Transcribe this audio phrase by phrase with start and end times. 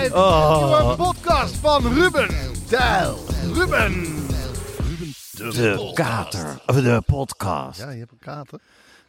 [0.00, 0.78] Een Oh.
[0.78, 2.28] nieuwe podcast van Ruben
[2.68, 3.18] Tijl.
[3.52, 4.02] Ruben.
[5.36, 7.80] De kater, of de podcast.
[7.80, 8.60] Ja, je hebt een kater.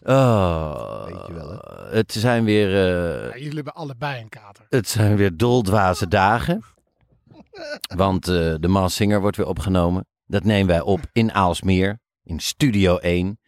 [0.04, 4.66] Oh, Weet je wel, het zijn weer, eh, Ja, jullie hebben allebei een kater.
[4.70, 6.64] het zijn weer doldwaze dagen.
[7.96, 10.06] Want eh, de Maas Singer wordt weer opgenomen.
[10.26, 13.40] Dat nemen wij op in Aalsmeer, in Studio 1.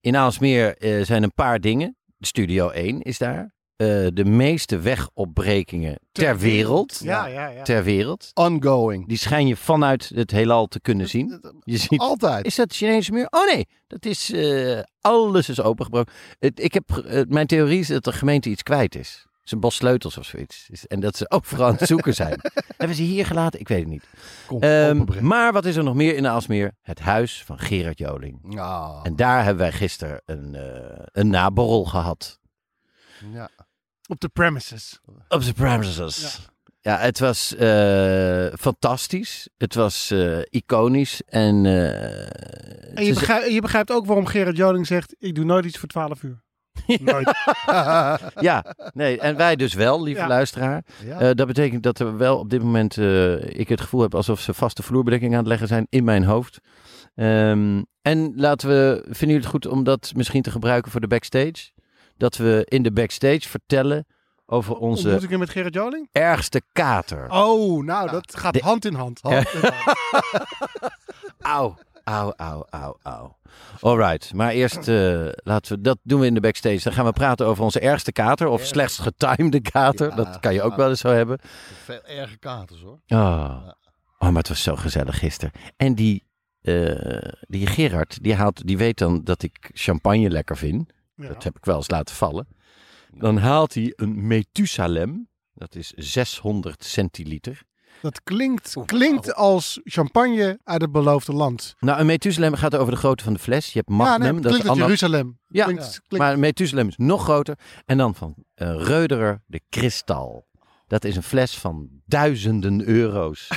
[0.00, 1.96] In Aalsmeer eh, zijn een paar dingen.
[2.20, 3.52] Studio 1 is daar.
[3.76, 7.00] Eh, de meeste wegopbrekingen ter wereld.
[7.02, 7.62] Ja, ja, ja.
[7.62, 8.30] Ter wereld.
[8.34, 9.08] Ongoing.
[9.08, 11.40] Die schijn je vanuit het heelal te kunnen zien.
[11.64, 12.46] Je ziet Altijd.
[12.46, 13.26] Is dat het Chinese muur?
[13.30, 14.30] Oh nee, dat is.
[14.32, 16.12] eh, alles is opengebroken.
[16.38, 19.22] Het, ik heb, eh, mijn theorie is dat de gemeente iets kwijt is.
[19.22, 20.68] Het is een bos sleutels of zoiets.
[20.86, 22.40] En dat ze overal aan het zoeken zijn.
[22.76, 23.60] Hebben ze hier gelaten?
[23.60, 24.04] Ik weet het niet.
[24.46, 26.72] Kom, Ehm, maar wat is er nog meer in de Aalsmeer?
[26.82, 28.58] Het huis van Gerard Joling.
[28.58, 32.40] Ah, En daar hebben wij gisteren een, eh, een naborrel gehad.
[33.32, 33.50] ja.
[34.08, 35.00] Op de premises.
[35.28, 36.48] Op de premises.
[36.80, 36.98] Ja.
[36.98, 39.48] het was eh, fantastisch.
[39.56, 41.22] Het was eh, iconisch.
[41.26, 45.64] En, eh, En je begrijpt, je begrijpt ook waarom Gerard Joling zegt, ik doe nooit
[45.64, 46.42] iets voor 12 uur.
[47.00, 47.32] Nooit.
[48.40, 50.26] Ja, nee, en wij dus wel, lieve Ja.
[50.26, 50.84] luisteraar.
[51.04, 51.34] Ja.
[51.34, 52.96] Dat betekent dat er wel op dit moment
[53.58, 56.58] ik het gevoel heb alsof ze vaste vloerbedekking aan het leggen zijn in mijn hoofd.
[57.14, 61.06] Ehm, en laten we, vinden jullie het goed om dat misschien te gebruiken voor de
[61.06, 61.70] backstage?
[62.24, 64.06] Dat we in de backstage vertellen
[64.46, 66.08] over onze Ontmoet ik hem met Gerard Joling?
[66.12, 67.30] ergste kater.
[67.30, 69.20] Oh, nou, dat gaat De- hand in hand.
[69.22, 69.96] Hand in hand.
[71.40, 73.36] Auw, auw, auw, auw, auw.
[73.80, 76.80] Alright, maar eerst eh, laten we, dat doen we in de backstage.
[76.82, 80.08] Dan gaan we praten over onze ergste kater of slechts getimede kater.
[80.08, 81.38] Ja, dat kan je ook wel eens zo hebben.
[81.84, 82.98] Veel erge katers hoor.
[83.08, 83.68] Oh.
[84.18, 85.52] oh, maar het was zo gezellig gisteren.
[85.76, 86.24] En die,
[86.60, 90.92] eh, die Gerard, die, haalt, die weet dan dat ik champagne lekker vind.
[91.14, 91.28] Ja.
[91.28, 92.46] Dat heb ik wel eens laten vallen.
[93.10, 95.28] Dan haalt hij een Methusalem.
[95.54, 97.62] Dat is 600 centiliter.
[98.00, 101.74] Dat klinkt, klinkt als champagne uit het beloofde land.
[101.78, 103.66] Nou, een Methusalem gaat over de grootte van de fles.
[103.66, 104.20] Je hebt ja, Magnum.
[104.32, 105.38] nee, dat is klinkt als ander- Jeruzalem.
[105.48, 107.58] Ja, Klinkt, klinkt- Maar een Methusalem is nog groter.
[107.84, 110.46] En dan van eh Reuderer de Kristal.
[110.86, 113.48] Dat is een fles van duizenden euro's.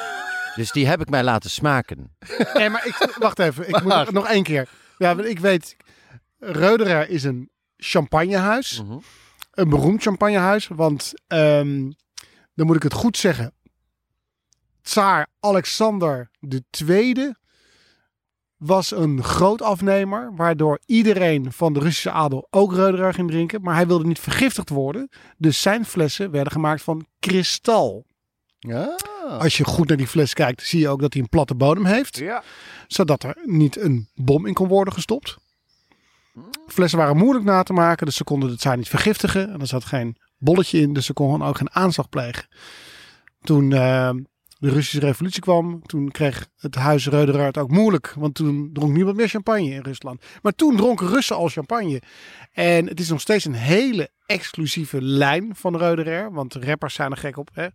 [0.56, 2.16] dus die heb ik mij laten smaken.
[2.54, 3.68] Nee, maar ik, wacht even.
[3.68, 4.68] Ik moet nog, nog één keer.
[4.98, 5.76] Ja, want ik weet,
[6.44, 8.82] Reuderer is een champagnehuis.
[8.82, 8.98] Mhm.
[9.50, 10.68] Een beroemd champagnehuis.
[10.68, 11.90] Want, ehm,
[12.54, 13.54] dan moet ik het goed zeggen.
[14.82, 16.30] Tsaar Alexander
[16.88, 17.34] II
[18.56, 20.32] was een groot afnemer.
[20.36, 23.62] Waardoor iedereen van de Russische adel ook Reuderer ging drinken.
[23.62, 25.08] Maar hij wilde niet vergiftigd worden.
[25.38, 28.06] Dus zijn flessen werden gemaakt van kristal.
[28.58, 28.98] Ja.
[29.38, 31.84] Als je goed naar die fles kijkt, zie je ook dat hij een platte bodem
[31.84, 32.16] heeft.
[32.16, 32.42] Ja.
[32.86, 35.36] Zodat er niet een bom in kon worden gestopt.
[36.66, 39.52] Flessen waren moeilijk na te maken, dus ze konden het zaar niet vergiftigen.
[39.52, 42.46] En er zat geen bolletje in, dus ze konden ook geen aanslag plegen.
[43.40, 44.10] Toen eh,
[44.58, 48.14] de Russische revolutie kwam, toen kreeg het huis Reuderer het ook moeilijk.
[48.18, 50.24] Want toen dronk niemand meer champagne in Rusland.
[50.42, 52.02] Maar toen dronken Russen al champagne.
[52.52, 56.32] En het is nog steeds een hele exclusieve lijn van Reuderer.
[56.32, 57.48] Want rappers zijn er gek op.
[57.52, 57.66] Hè?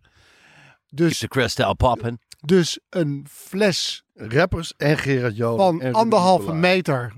[0.90, 2.20] Dus, De Kristal poppen.
[2.40, 5.82] dus een fles Rappers en Gerard Joling.
[5.82, 7.12] van anderhalve meter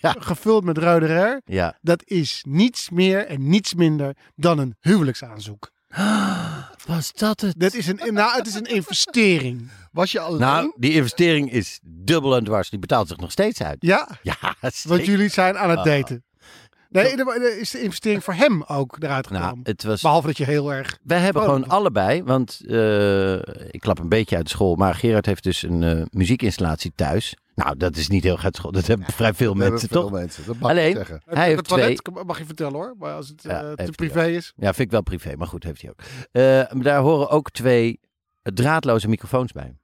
[0.00, 1.40] Ja, gevuld met Reuderer.
[1.44, 1.78] ja.
[1.82, 5.70] Dat is niets meer en niets minder dan een huwelijksaanzoek.
[6.86, 7.54] Was dat het?
[7.60, 9.70] Dat is een, nou, het is een investering.
[9.92, 10.40] Was je alleen?
[10.40, 12.70] Nou, die investering is dubbel en dwars.
[12.70, 13.76] Die betaalt zich nog steeds uit.
[13.80, 14.54] Ja, Ja,
[14.84, 15.84] want jullie zijn aan het Ah.
[15.84, 16.22] daten.
[16.90, 17.14] Nee,
[17.60, 19.64] is de investering voor hem ook eruit Nou, gekomen.
[19.66, 20.00] het was...
[20.00, 20.98] Behalve dat je heel erg...
[21.02, 23.34] Wij hebben gewoon allebei, want eh,
[23.70, 27.34] ik klap een beetje uit de school, maar Gerard heeft dus een eh, muziekinstallatie thuis.
[27.64, 28.72] Nou, dat is niet heel uit school.
[28.72, 30.10] Dat hebben vrij veel mensen, veel toch?
[30.10, 31.22] mensen, dat mag Alleen- ik zeggen.
[31.24, 32.94] Hij heeft het toilet, mag je vertellen hoor.
[32.98, 34.52] Maar als het Ja, eh, te privé is.
[34.56, 36.00] Ja, vind ik wel privé, maar goed, heeft hij ook.
[36.30, 38.00] Eh, daar horen ook twee
[38.42, 39.76] draadloze microfoons bij.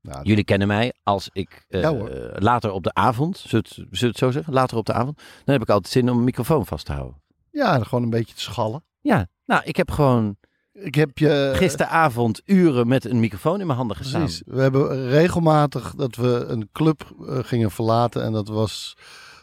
[0.00, 1.92] Nou, Jullie kennen mij als ik eh, Ja,
[2.34, 4.52] later op de avond, zullen we het- zullen we het zo zeggen?
[4.52, 7.22] Later op de avond, dan heb ik altijd zin om een microfoon vast te houden.
[7.50, 8.84] ja, gewoon een beetje te schallen.
[9.00, 10.36] Ja, nou, ik heb gewoon
[10.74, 11.52] Ik heb je...
[11.54, 14.20] gisteravond uren met een microfoon in mijn handen gestaan.
[14.20, 14.42] Precies.
[14.46, 18.22] We hebben regelmatig dat we een club eh, gingen verlaten.
[18.24, 18.96] En dat was,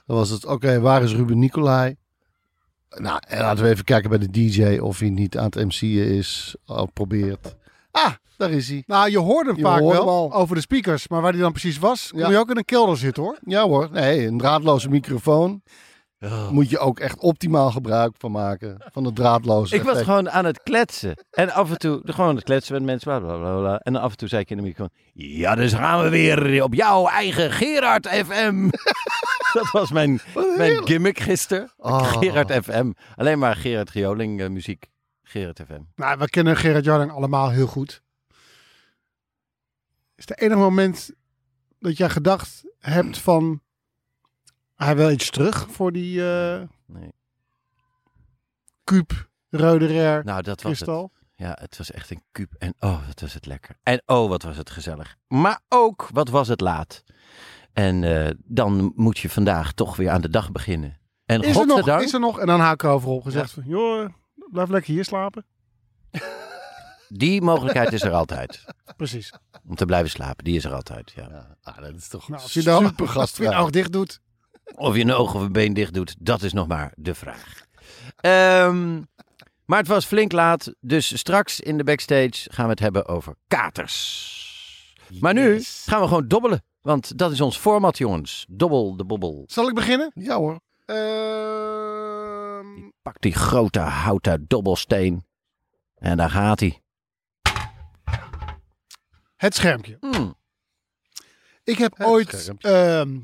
[0.06, 1.96] dan was het, oké, waar is Ruben Nicolai?
[2.90, 6.08] Nou, en laten we even kijken bij de DJ of hij niet aan het MC'en
[6.18, 6.56] is.
[6.66, 7.56] Al probeert.
[7.92, 8.84] Ah, daar is hij.
[8.88, 10.34] Nou, je hoorde hem Je vaak hoorde wel hem al.
[10.34, 11.08] over de speakers.
[11.08, 12.30] Maar waar die dan precies was, kon Ja.
[12.30, 13.38] je ook in een kelder zitten hoor.
[13.46, 15.62] Ja hoor, nee, een draadloze microfoon.
[16.24, 16.50] Oh.
[16.50, 18.78] Moet je ook echt optimaal gebruik van maken.
[18.92, 21.26] Van de draadloze Ik was gewoon aan het kletsen.
[21.32, 23.20] En af en toe, gewoon aan het kletsen met mensen.
[23.20, 23.78] Bla, bla, bla, bla.
[23.78, 24.90] En dan af en toe zei ik in de microfoon.
[25.14, 28.70] Ja, dus gaan we weer op jouw eigen Gerard FM.
[29.54, 30.22] Dat was mijn,
[30.58, 31.72] mijn gimmick gisteren.
[31.78, 32.04] Oh.
[32.04, 32.92] Gerard FM.
[33.16, 34.90] Alleen maar Gerard Gioling eh, muziek.
[35.24, 35.82] Gerard FM.
[35.96, 38.02] Nou, we kennen Gerard Joling allemaal heel goed.
[40.16, 41.12] Is het enige moment
[41.80, 43.62] dat jij gedacht hebt van...
[44.84, 47.14] Hij wil iets terug voor die eh Nee.
[49.50, 51.10] Rare Nou, dat was het.
[51.36, 52.54] Ja, het was echt een kuub.
[52.58, 53.76] En oh, wat was het lekker.
[53.84, 55.18] En oh, wat was het gezellig.
[55.28, 57.04] Maar ook, wat was het laat.
[57.74, 61.00] En eh, dan moet je vandaag toch weer aan de dag beginnen.
[61.26, 62.40] En Is er, nog, is er nog?
[62.40, 63.64] En dan haak ik overop gezegd van...
[63.66, 64.10] Joh,
[64.52, 65.46] blijf lekker hier slapen.
[67.08, 68.66] Die mogelijkheid is er altijd.
[68.98, 69.34] Precies.
[69.68, 71.12] Om te blijven slapen, die is er altijd.
[71.16, 71.28] Ja.
[71.30, 74.22] Ja, ah, dat is toch Nou, als je nou super als je dicht doet.
[74.76, 77.66] Of je een oog of een been dicht doet, dat is nog maar de vraag.
[78.16, 79.02] Ehm,
[79.66, 83.36] maar het was flink laat, dus straks in de backstage gaan we het hebben over
[83.48, 84.40] katers.
[85.20, 85.84] Maar nu Yes.
[85.88, 88.46] gaan we gewoon dobbelen, want dat is ons format, jongens.
[88.50, 89.44] Dobbel de bobbel.
[89.48, 90.12] Zal ik beginnen?
[90.14, 90.60] Ja hoor.
[90.86, 95.26] Ehm, Pak die grote houten dobbelsteen.
[95.96, 96.82] En daar gaat hij.
[99.36, 99.98] het schermpje.
[100.00, 100.36] Hmm.
[101.64, 102.68] Ik heb Het ooit schermpje.
[102.70, 103.20] ehm,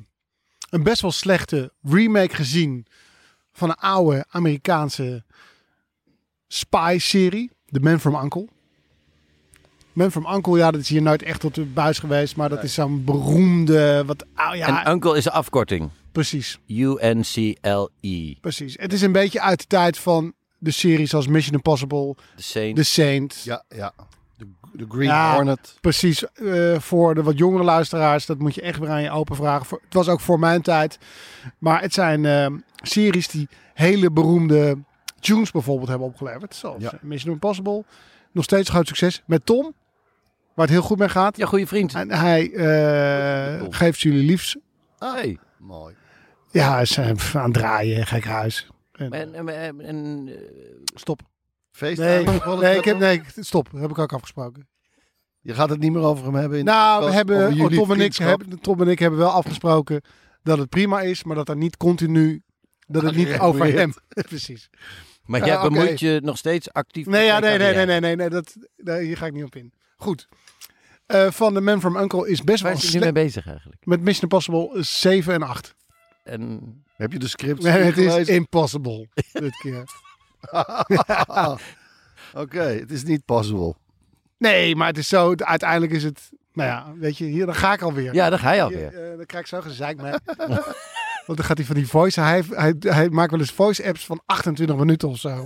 [0.70, 2.86] een best wel slechte remake gezien
[3.52, 5.24] van een oude Amerikaanse
[6.48, 7.52] spy-serie.
[7.72, 8.48] The Man from Uncle.
[9.94, 12.36] Man from Uncle, ja, dat is hier nooit echt tot de buis geweest.
[12.36, 15.90] Maar dat is zo'n beroemde, wat, ah, ja, En Uncle is de afkorting.
[16.12, 18.34] precies, U-N-C-L-E.
[18.42, 18.76] precies.
[18.80, 22.76] Het is een beetje uit de tijd van de series als Mission Impossible, De Saint.
[22.76, 23.42] The Saint.
[23.44, 23.94] Ja, ja.
[24.78, 25.34] De, Green Ja.
[25.36, 25.78] Hornet.
[25.82, 29.36] Precies, eh, voor de wat jongere luisteraars, dat moet je echt weer aan je open
[29.36, 29.66] vragen.
[29.66, 30.98] Voor- Het was ook voor mijn tijd.
[31.58, 32.48] Maar het zijn eh,
[32.82, 34.78] series die hele beroemde
[35.20, 36.56] tunes bijvoorbeeld hebben opgeleverd.
[36.56, 36.92] Zoals Ja.
[36.94, 37.84] eh, Mission Impossible.
[38.32, 39.24] Nog steeds groot succes.
[39.26, 39.74] Met Tom,
[40.54, 41.38] waar het heel goed mee gaat.
[41.38, 41.94] Ja, goede vriend.
[41.94, 44.58] En hij eh, geeft jullie liefs.
[45.00, 45.38] Hey.
[45.58, 45.96] Mooi.
[46.52, 48.68] Ja, is eh, aan het draaien, gek huis.
[48.92, 50.30] En, En, en, en, en,
[50.96, 51.22] stop.
[51.78, 52.00] Feest.
[52.00, 52.26] Nee,
[52.60, 53.70] nee, ik heb, nee, stop.
[53.72, 54.68] Dat heb ik ook afgesproken.
[55.40, 56.60] Je gaat het niet meer over hem hebben.
[56.60, 59.30] In de Nou, we hebben, oh, Tom, en ik hebben, Tom en ik hebben wel
[59.30, 60.02] afgesproken
[60.44, 62.44] dat het prima is, maar dat er niet continu,
[62.88, 63.94] dat het niet over hem.
[64.30, 64.70] Precies.
[65.26, 68.30] maar jij bemoeit je nog steeds actief Nee, ja, nee, nee, nee, nee, nee, nee,
[68.30, 69.74] dat, nee, hier ga ik niet op in.
[69.98, 70.28] Goed.
[71.06, 73.48] Eh, van The Man from Uncle is best wel Waar is hij nu mee bezig
[73.48, 73.86] eigenlijk?
[73.86, 75.76] Met Mission Impossible 7 en 8.
[76.24, 76.62] En
[76.96, 78.34] Heb je de scripts Nee, het is gelezen?
[78.34, 79.84] impossible dit keer.
[82.34, 83.76] Oké, het is niet possible.
[84.38, 87.74] Nee, maar het is zo, uiteindelijk is het, nou ja, weet je, hier, dan ga
[87.74, 88.14] ik alweer.
[88.14, 89.10] ja, daar ga je Hier, alweer.
[89.12, 90.12] eh, dan krijg ik zo gezeik mee.
[91.26, 94.06] Want dan gaat hij van die voice, hij, hij, hij maakt wel eens voice apps
[94.06, 95.46] van 28 minuten of zo.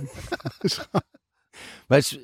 [1.88, 2.18] Maar het is,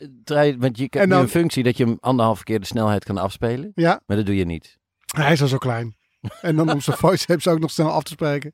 [0.57, 3.19] want je hebt nu dan- een functie dat je hem anderhalve keer de snelheid kan
[3.19, 3.73] afspelen.
[3.75, 4.79] Ja, Maar dat doe je niet.
[5.17, 5.97] hij is al zo klein.
[6.41, 8.53] En dan om zijn voice apps ook nog snel af te spreken.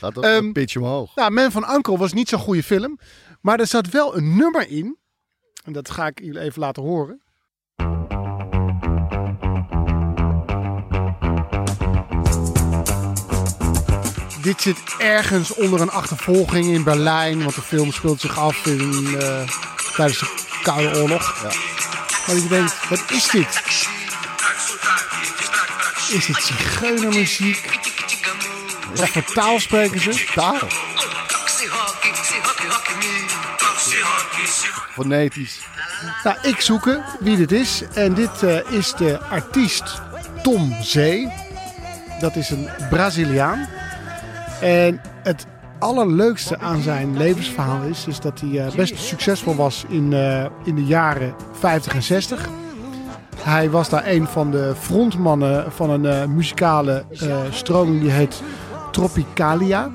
[0.00, 1.14] Gaat Ehm, een pitch omhoog.
[1.14, 2.98] Nou, Man van Uncle was niet zo'n goede film.
[3.46, 4.98] Maar er zat wel een nummer in.
[5.64, 7.22] En dat ga ik jullie even laten horen.
[14.42, 17.42] Dit zit ergens onder een achtervolging in Berlijn.
[17.42, 19.48] Want de film speelt zich af in, eh,
[19.96, 21.42] tijdens de Koude Oorlog.
[21.42, 21.48] Ja.
[22.26, 23.62] Maar dat je denkt, wat is dit?
[26.12, 27.78] Is dit zigeunermuziek?
[28.94, 30.30] Wat voor taal spreken ze?
[30.34, 30.85] Taal.
[34.96, 35.66] Fonetisch.
[36.24, 37.82] Nou, ik zoeken wie dit is.
[37.94, 40.02] En dit eh, is de artiest
[40.42, 41.32] Tom Zee.
[42.20, 43.66] Dat is een Braziliaan.
[44.60, 45.46] En het
[45.78, 50.74] allerleukste aan zijn levensverhaal is, is dat hij eh, best succesvol was in, eh, in
[50.74, 52.48] de jaren 50 en 60.
[53.42, 57.04] Hij was daar een van de frontmannen van een muzikale
[57.50, 58.42] stroming die heet
[58.92, 59.90] Tropicalia.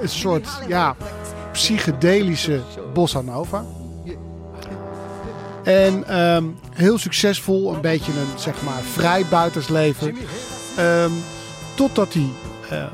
[0.00, 0.96] Een soort ja,
[1.58, 2.60] psychedelische
[2.94, 3.64] bossa nova.
[5.64, 10.16] En ehm, heel succesvol, een beetje een zeg maar vrijbuitersleven.
[10.76, 11.10] Ehm,
[11.74, 12.28] totdat hij
[12.70, 12.84] eh,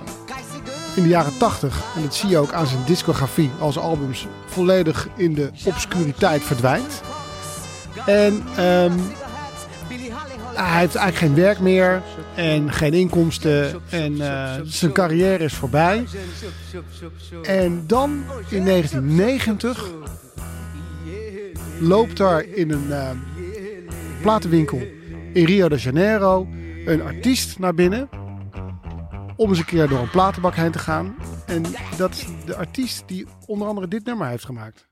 [0.97, 5.09] in de jaren 80, en dat zie je ook aan zijn discografie als albums, volledig
[5.17, 7.03] in de obscuriteit verdwijnt.
[8.07, 8.99] En ehm,
[10.55, 12.03] hij heeft eigenlijk geen werk meer
[12.37, 16.05] en geen inkomsten en eh, zijn carrière is voorbij.
[17.43, 19.91] En dan in 1990
[21.81, 23.11] loopt daar in een eh,
[24.23, 24.81] platenwinkel
[25.33, 26.49] in Rio de Janeiro
[26.85, 28.09] een artiest naar binnen
[29.37, 31.15] om eens een keer door een platenbak heen te gaan.
[31.47, 31.63] En
[31.97, 34.89] dat is de artiest die onder andere dit nummer heeft gemaakt.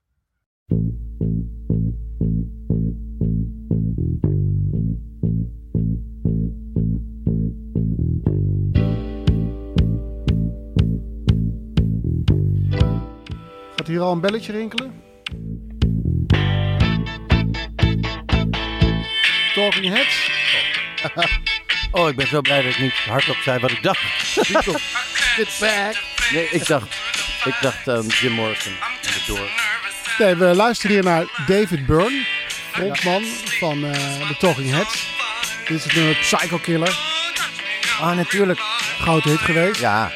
[13.92, 14.92] Hier al een belletje rinkelen?
[19.54, 20.30] Talking Heads?
[21.94, 24.00] Oh, ik ben zo blij dat ik niet hardop zei wat ik dacht.
[24.00, 25.96] Get back.
[26.32, 26.86] Nee, ik dacht,
[27.44, 28.72] ik dacht aan Jim Morrison
[29.02, 29.52] en de Doors.
[30.18, 32.24] Nee, we luisteren hier naar David Byrne,
[32.70, 33.22] frontman
[33.58, 35.06] van eh, de Talking Heads.
[35.68, 36.98] Dit is het nummer Psycho Killer,
[38.00, 38.60] Ah, natuurlijk.
[39.00, 39.80] grote hit geweest.
[39.80, 40.12] Ja.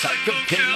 [0.00, 0.71] Psycho Killer.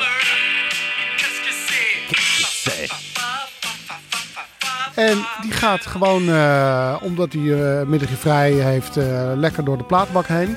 [4.97, 9.85] En die gaat gewoon, eh, omdat hij uh, middagje vrij heeft, eh, lekker door de
[9.85, 10.57] plaatbak heen.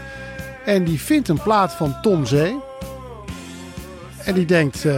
[0.65, 2.57] En die vindt een plaat van Tom Zee.
[4.23, 4.93] En die denkt, wat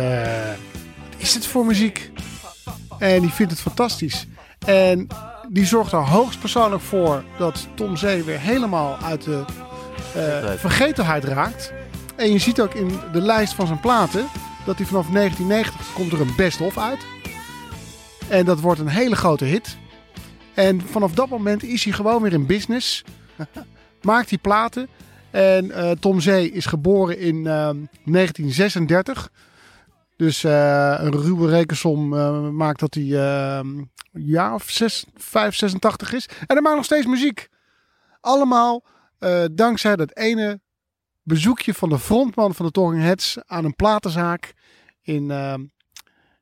[1.18, 2.12] is het voor muziek?
[3.00, 4.28] En die vindt het fantastisch.
[4.66, 5.08] En
[5.50, 9.44] die zorgt er hoogstpersoonlijk voor dat Tom Zee weer helemaal uit de
[10.58, 11.74] vergetenheid raakt.
[12.16, 14.28] En je ziet ook in de lijst van zijn platen
[14.66, 17.00] dat hij vanaf 1990 komt er een best-of uit.
[18.32, 19.78] En dat wordt een hele grote hit.
[20.54, 23.04] En vanaf dat moment is hij gewoon weer in business.
[24.02, 24.88] Maakt hij platen.
[25.32, 29.32] En eh, Tom Zee is geboren in ehm, 1936.
[30.16, 36.14] Dus eh, een ruwe rekensom eh, maakt dat hij een jaar of 6, 5, 86
[36.14, 36.26] is.
[36.26, 37.48] En hij maakt nog steeds muziek.
[38.20, 38.86] Allemaal
[39.20, 40.62] eh, dankzij dat ene
[41.24, 44.54] bezoekje van de frontman van de Talking Heads aan een platenzaak
[45.02, 45.32] in,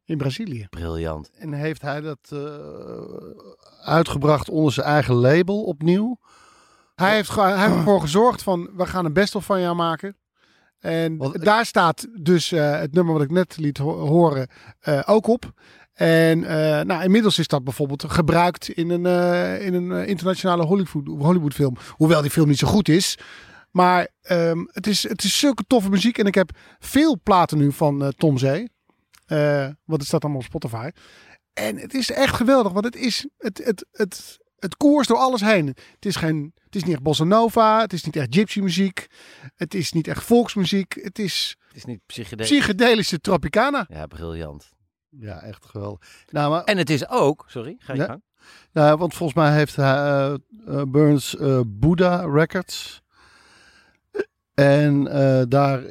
[0.09, 0.67] in Brazilië.
[0.69, 1.31] Briljant.
[1.37, 2.39] En heeft hij dat eh,
[3.81, 6.19] uitgebracht onder zijn eigen label opnieuw?
[6.95, 10.17] Hij heeft, hij heeft ervoor gezorgd van, we gaan een best-of van jou maken.
[10.79, 14.47] En Want- daar staat dus eh, het nummer wat ik net liet ho- horen
[14.79, 15.51] eh, ook op.
[15.93, 16.39] En
[16.87, 19.05] nou, inmiddels is dat bijvoorbeeld gebruikt in een,
[19.61, 21.75] in een internationale Hollywood, Hollywoodfilm.
[21.89, 23.17] Hoewel die film niet zo goed is.
[23.71, 26.17] Maar ehm, het, is, het is zulke toffe muziek.
[26.17, 26.49] En ik heb
[26.79, 28.69] veel platen nu van Tom Zee.
[29.29, 30.89] Eh want het staat allemaal op Spotify.
[31.53, 32.71] En het is echt geweldig.
[32.71, 35.67] Want het is het, het, het, het koers door alles heen.
[35.67, 37.81] Het is, geen, het is niet echt bossa nova.
[37.81, 39.07] Het is niet echt gypsy muziek.
[39.55, 40.99] Het is niet echt volksmuziek.
[41.01, 42.49] Het is Het is niet psychedelisch.
[42.51, 43.85] psychedelische Tropicana.
[43.89, 44.69] Ja, briljant.
[45.09, 45.99] Ja, echt geweldig.
[46.29, 48.05] Nou, maar, En het is ook, sorry, ga je Ja.
[48.05, 48.23] gang.
[48.71, 53.01] nou, want volgens mij heeft eh, eh, Burns eh, Buddha Records.
[54.53, 55.03] En
[55.49, 55.83] daar,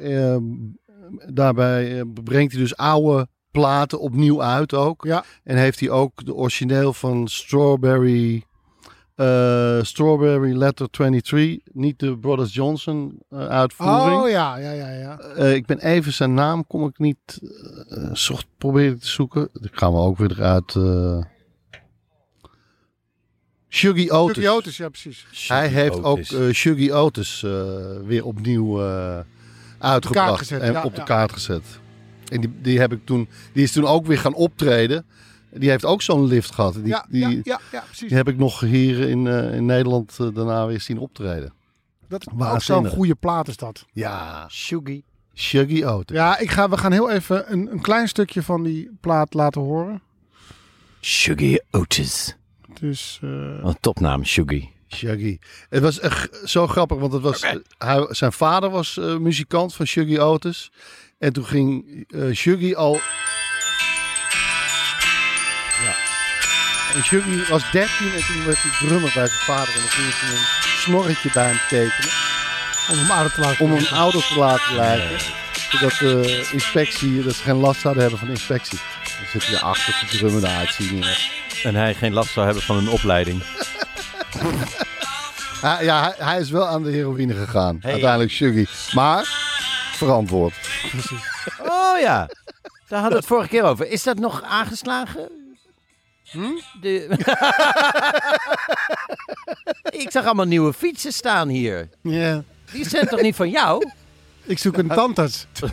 [1.27, 5.03] daarbij eh, brengt hij dus oude platen opnieuw uit ook.
[5.05, 5.23] Ja.
[5.43, 8.43] En heeft hij ook de origineel van Strawberry,
[9.15, 14.21] eh, Strawberry Letter 23, niet de Brothers Johnson eh, uitvoering.
[14.21, 15.17] Oh ja, ja, ja, ja.
[15.19, 17.39] Eh, ik ben even zijn naam, kom ik niet.
[17.89, 19.49] eh zocht, probeer ik te zoeken.
[19.61, 20.75] Ik ga me ook weer eruit.
[20.75, 21.21] eh
[23.71, 24.35] Shuggy Otis.
[24.35, 25.25] Chucky Otis, ja precies.
[25.47, 26.57] Hij heeft ook Otis.
[26.57, 27.51] Shuggy Otis eh,
[28.05, 29.19] weer opnieuw eh,
[29.79, 31.05] uitgebracht gezet, en ja, op de ja.
[31.05, 31.63] kaart gezet.
[32.31, 35.05] En die, die heb ik toen, die is toen ook weer gaan optreden.
[35.51, 36.73] Die heeft ook zo'n lift gehad.
[36.73, 38.07] Die, ja, die, ja, ja, ja, precies.
[38.07, 41.53] die heb ik nog hier in, eh, in Nederland eh, daarna weer zien optreden.
[42.07, 42.87] Dat ook waanzinnig.
[42.87, 43.85] zo'n goede plaat is dat.
[43.91, 45.03] Ja, Shuggy.
[45.33, 46.15] Shuggy Otis.
[46.15, 49.61] Ja, ik ga, we gaan heel even een, een klein stukje van die plaat laten
[49.61, 50.01] horen.
[51.01, 52.35] Shuggy Otis.
[52.79, 54.69] Dus eh, Wat een topnaam, Shuggy.
[54.95, 55.39] Shuggy.
[55.69, 57.41] Het was echt zo grappig, want het was,
[57.77, 60.71] hij, zijn vader was eh, muzikant van Shuggy Otis.
[61.17, 62.93] En toen ging eh Shuggy al...
[65.83, 65.93] Ja.
[66.93, 69.73] En Shuggy was 13 en toen werd hij drummer bij zijn vader.
[69.73, 72.09] En dan ging ze een snorretje bij hem tekenen.
[72.91, 73.97] om hem ouder te laten Om hem worden.
[73.97, 75.17] ouder te laten lijken.
[75.79, 78.79] dat de inspectie, dat ze geen last zouden hebben van inspectie.
[79.03, 81.03] Dan zitten je achter te drummen, het zien
[81.63, 83.43] En hij geen last zou hebben van een opleiding.
[85.61, 87.77] Hij, ja, hij, hij is wel aan de heroïne gegaan.
[87.81, 87.91] Hey.
[87.91, 88.65] Uiteindelijk Shuggy.
[88.93, 89.23] Maar
[89.93, 90.53] verantwoord.
[91.59, 92.29] Oh ja,
[92.87, 93.87] daar hadden we het vorige keer over.
[93.87, 95.29] Is dat nog aangeslagen?
[96.23, 96.59] Hm?
[96.81, 97.07] De...
[100.03, 101.89] Ik zag allemaal nieuwe fietsen staan hier.
[102.01, 102.43] Ja.
[102.71, 103.89] Die zijn toch niet van jou?
[104.43, 105.45] Ik zoek een tandarts.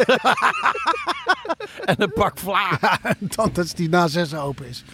[1.85, 2.79] En een pak vla.
[3.03, 4.85] Een tandarts die na zes open is.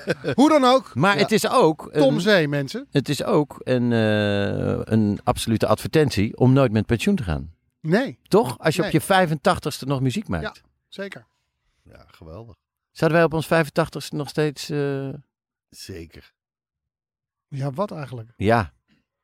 [0.34, 0.94] Hoe dan ook.
[0.94, 1.88] Maar het is ook...
[1.92, 2.86] een- Tom Zee, mensen.
[2.90, 7.54] Het is ook een, eh, een absolute advertentie om nooit met pensioen te gaan.
[7.80, 8.58] Nee, Toch?
[8.58, 8.90] Als je Nee.
[8.94, 10.62] op je 85ste nog muziek maakt.
[10.88, 11.26] zeker.
[11.82, 12.54] Ja, geweldig.
[12.90, 15.08] Zouden wij op ons 85ste nog steeds eh,
[15.68, 16.32] Zeker.
[17.48, 18.30] Ja, wat eigenlijk?
[18.36, 18.72] ja,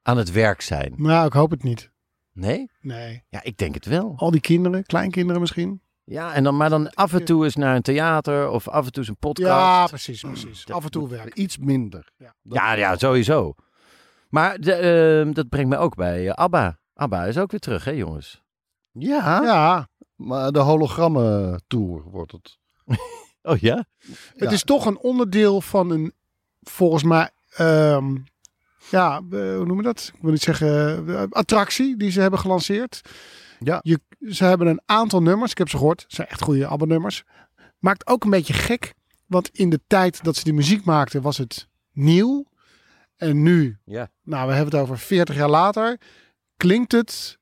[0.02, 0.94] aan het werk zijn?
[0.96, 1.90] Nou, ik hoop het niet.
[2.32, 2.70] Nee?
[2.80, 3.24] Nee.
[3.28, 4.12] Ja, ik denk het wel.
[4.16, 5.80] Al die kinderen, kleinkinderen misschien.
[6.08, 8.92] Ja, en dan, maar dan af en toe eens naar een theater of af en
[8.92, 9.48] toe eens een podcast.
[9.48, 10.70] Ja, precies, precies.
[10.70, 11.34] Af en toe werk.
[11.34, 12.12] Iets minder.
[12.16, 12.34] Ja.
[12.42, 13.54] Ja, ja, sowieso.
[14.28, 16.78] Maar de, eh, dat brengt mij ook bij eh, ABBA.
[16.94, 18.42] ABBA is ook weer terug, hè jongens?
[18.92, 22.58] Ja, Ja, maar de hologrammen tour wordt het.
[23.42, 23.84] Oh ja?
[24.06, 24.50] het Ja.
[24.50, 26.12] is toch een onderdeel van een,
[26.60, 28.16] volgens mij, ehm,
[28.90, 30.10] ja, eh, hoe noemen we dat?
[30.14, 33.00] Ik wil niet zeggen, eh, attractie die ze hebben gelanceerd.
[33.58, 33.78] Ja.
[33.82, 37.22] Je, ze hebben een aantal nummers, ik heb ze gehoord, het zijn echt goede ABBA-nummers.
[37.78, 38.94] Maakt ook een beetje gek,
[39.26, 42.46] want in de tijd dat ze die muziek maakten was het nieuw.
[43.16, 44.10] En nu, Ja.
[44.22, 46.00] nou we hebben het over 40 jaar later,
[46.56, 47.38] klinkt het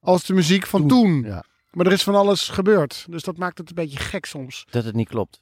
[0.00, 1.22] als de muziek van Toen, toen.
[1.30, 1.44] ja.
[1.70, 4.66] Maar er is van alles gebeurd, dus dat maakt het een beetje gek soms.
[4.70, 5.40] Dat het niet klopt.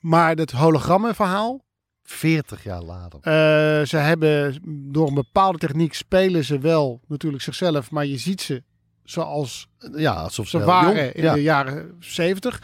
[0.00, 1.64] Maar het hologrammenverhaal,
[2.02, 3.18] 40 jaar later.
[3.22, 4.60] eh, ze hebben
[4.92, 8.62] door een bepaalde techniek spelen ze wel natuurlijk zichzelf, maar je ziet ze
[9.10, 11.34] zoals Ja, alsof ze waren jong- in ja.
[11.34, 12.62] de jaren 70.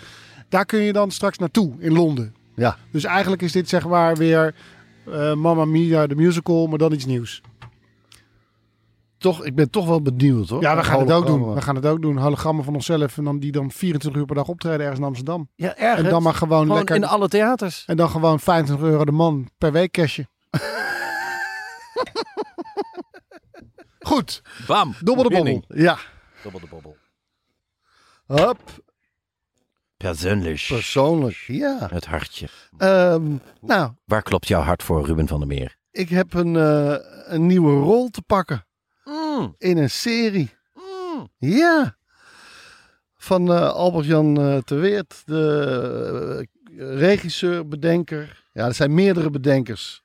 [0.48, 2.34] Daar kun je dan straks naartoe in Londen.
[2.54, 2.76] Ja.
[2.90, 4.54] Dus eigenlijk is dit zeg maar weer
[5.06, 7.40] eh Mamma Mia, de musical, maar dan iets nieuws.
[9.18, 10.60] Toch, ik ben toch wel benieuwd hoor.
[10.62, 11.54] Ja, we gaan het ook doen.
[11.54, 12.16] We gaan het ook doen.
[12.18, 15.48] Hologrammen van onszelf en dan die dan 24 uur per dag optreden ergens in Amsterdam.
[15.54, 15.98] Ja, erg.
[15.98, 17.84] En dan maar gewoon, Gewoon lekker in alle theaters.
[17.86, 20.26] en dan gewoon 25 euro de man per week cashje.
[24.00, 24.94] Goed, Bam.
[25.00, 25.64] dobbel de bobbel.
[25.68, 25.98] Ja,
[26.42, 26.96] Dobbel de bobbel.
[28.26, 28.60] hop,
[29.96, 30.64] Persoonlijk.
[30.68, 31.36] persoonlijk.
[31.46, 31.88] Ja.
[31.90, 32.48] Het hartje.
[32.78, 35.76] Ehm, nou, Waar klopt jouw hart voor, Ruben van der Meer?
[35.90, 36.94] ik heb een, eh,
[37.26, 38.66] een nieuwe rol te pakken
[39.04, 40.50] Mm, in een serie.
[40.74, 41.28] mm.
[41.38, 41.96] Ja.
[43.16, 48.42] Van eh, Albert-Jan eh Ter Weert, de eh, regisseur, bedenker.
[48.52, 50.02] Ja, er zijn meerdere bedenkers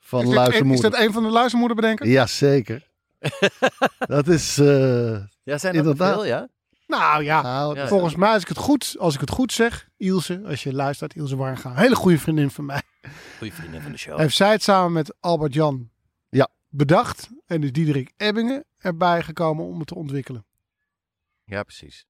[0.00, 0.90] van Is, dit, is Luistermoeder.
[0.90, 2.08] dat een van de luistermoederbedenkers?
[2.10, 2.88] Jazeker.
[4.06, 4.56] dat is...
[5.44, 6.48] Ja, zijn er veel, ja?
[6.86, 7.86] Nou ja, nou, Ja.
[7.88, 11.14] volgens mij als ik het goed, als ik het goed zeg, Ilse, als je luistert,
[11.14, 12.82] Ilse Warga, een hele goede vriendin van mij.
[13.38, 14.18] Goeie vriendin van de show.
[14.18, 15.90] Heeft zij het samen met Albert Jan
[16.28, 16.48] Ja.
[16.68, 20.46] bedacht en is Diederik Ebbingen erbij gekomen om het te ontwikkelen.
[21.44, 22.06] Ja, precies.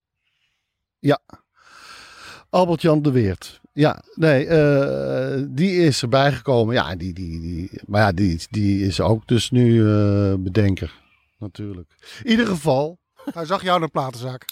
[2.49, 3.61] Albert-Jan de Weert.
[3.73, 6.73] Ja, nee, eh, die is erbij gekomen.
[6.75, 10.93] Ja, die, die, die, maar ja, die, die is ook dus nu eh, bedenker.
[11.39, 12.19] Natuurlijk.
[12.23, 12.99] In ieder geval.
[13.33, 14.45] Hij zag jou in een platenzaak.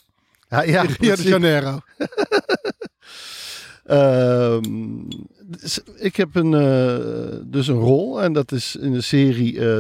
[0.50, 1.24] Ja, ja, Rio de.
[1.24, 1.80] Janeiro.
[3.84, 5.04] Ehm,
[5.42, 9.80] dus ik heb een, eh, dus een rol en dat is in de serie eh,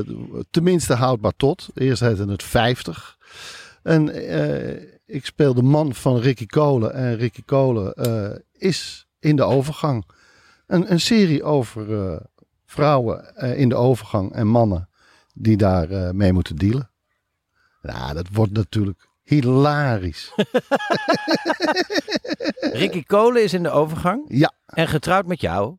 [0.51, 1.67] tenminste houdbaar tot.
[1.73, 3.17] Eerst heette het 50.
[3.83, 7.93] En eh, ik speel de man van Ricky Kolen en Ricky Kolen
[8.57, 10.05] is in de overgang.
[10.67, 12.19] Een, een serie over
[12.65, 14.89] vrouwen in de overgang en mannen
[15.33, 16.92] die daar mee moeten dealen.
[17.83, 20.31] Ja, dat wordt natuurlijk hilarisch.
[22.81, 24.51] Ricky Kolen is in de overgang Ja.
[24.65, 25.75] en getrouwd met jou.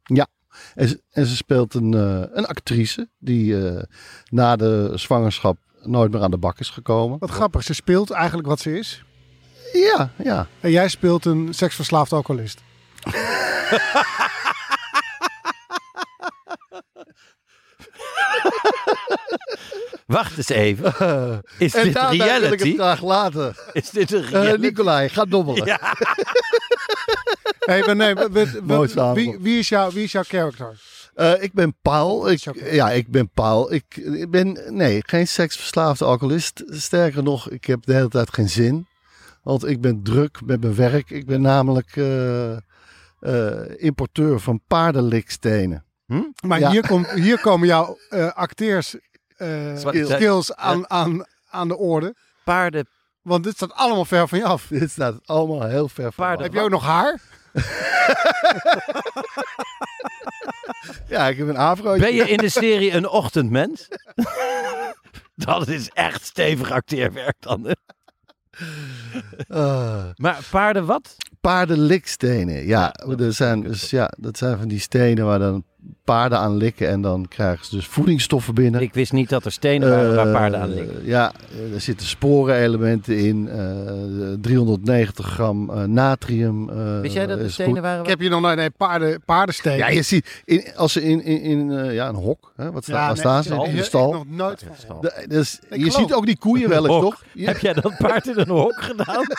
[0.75, 3.83] En ze, en ze speelt een, eh, een actrice die eh,
[4.31, 7.19] na de zwangerschap nooit meer aan de bak is gekomen.
[7.19, 9.05] Wat grappig, ze speelt eigenlijk wat ze is.
[9.73, 10.47] Ja, ja.
[10.61, 12.61] En jij speelt een seksverslaafd alcoholist.
[20.07, 20.95] Wacht eens even.
[21.59, 22.75] Is en dit daarna wil ik het reality?
[22.75, 23.55] graag laten.
[23.73, 24.61] Is dit een Eh reality?
[24.61, 25.67] Nicolai, ga dobbelen.
[25.67, 25.79] Ja.
[27.59, 28.61] Hey, maar nee, we- we-
[29.15, 30.81] wie, wie, is jouw, wie is jouw character?
[31.15, 32.31] Eh, ik ben Paul.
[32.31, 32.41] Ik,
[32.73, 33.73] ja, ik ben Paul.
[33.73, 36.63] Ik, ik ben, nee, geen seksverslaafde alcoholist.
[36.69, 38.87] Sterker nog, ik heb de hele tijd geen zin.
[39.43, 41.11] Want ik ben druk met mijn werk.
[41.11, 45.85] Ik ben namelijk eh, eh, importeur van paardenlikstenen.
[46.47, 46.71] Maar Ja.
[46.71, 48.97] hier, komt, hier komen jouw eh, acteurs
[49.37, 50.55] eh, Skills.
[50.55, 52.15] aan, aan, aan de orde.
[52.45, 52.87] Paarden
[53.23, 54.67] Want dit staat allemaal ver van je af.
[54.69, 56.43] Dit staat allemaal heel ver van Paarden- me.
[56.45, 57.21] Heb je ook nog haar?
[61.09, 61.97] Ja, ik heb een afro.
[61.99, 63.89] Ben je in de serie een ochtendmens?
[65.35, 67.65] Dat is echt stevig acteerwerk dan.
[67.67, 67.73] hè?
[69.49, 70.05] Ah.
[70.15, 71.17] Maar paarden wat?
[71.41, 72.67] paardenlikstenen.
[72.67, 75.65] Ja, er zijn, dus, ja, dat zijn van die stenen waar dan
[76.05, 78.81] paarden aan likken en dan krijgen ze dus voedingsstoffen binnen.
[78.81, 81.05] Ik wist niet dat er stenen waren waar Eh, paarden aan liggen.
[81.07, 81.33] Ja,
[81.75, 83.49] er zitten sporenelementen in.
[83.49, 86.71] eh 390 gram eh, natrium.
[86.71, 88.03] eh, Wist jij dat er stenen waren?
[88.03, 89.77] Ik heb hier nog nooit nee, paarden, paardensteen.
[89.77, 92.83] Ja, je ziet, in, als ze in, in, in eh, ja, een hok, hè, wat
[92.85, 93.55] sta, waar nee, staan ze?
[93.55, 94.13] In de stal.
[94.13, 95.03] nog nooit van gehoord.
[95.03, 95.95] De- dus, Ik je geloof.
[95.95, 97.23] ziet ook die koeien wel eens, toch?
[97.33, 97.47] Ja.
[97.47, 99.25] Heb jij dat paard in een hok gedaan?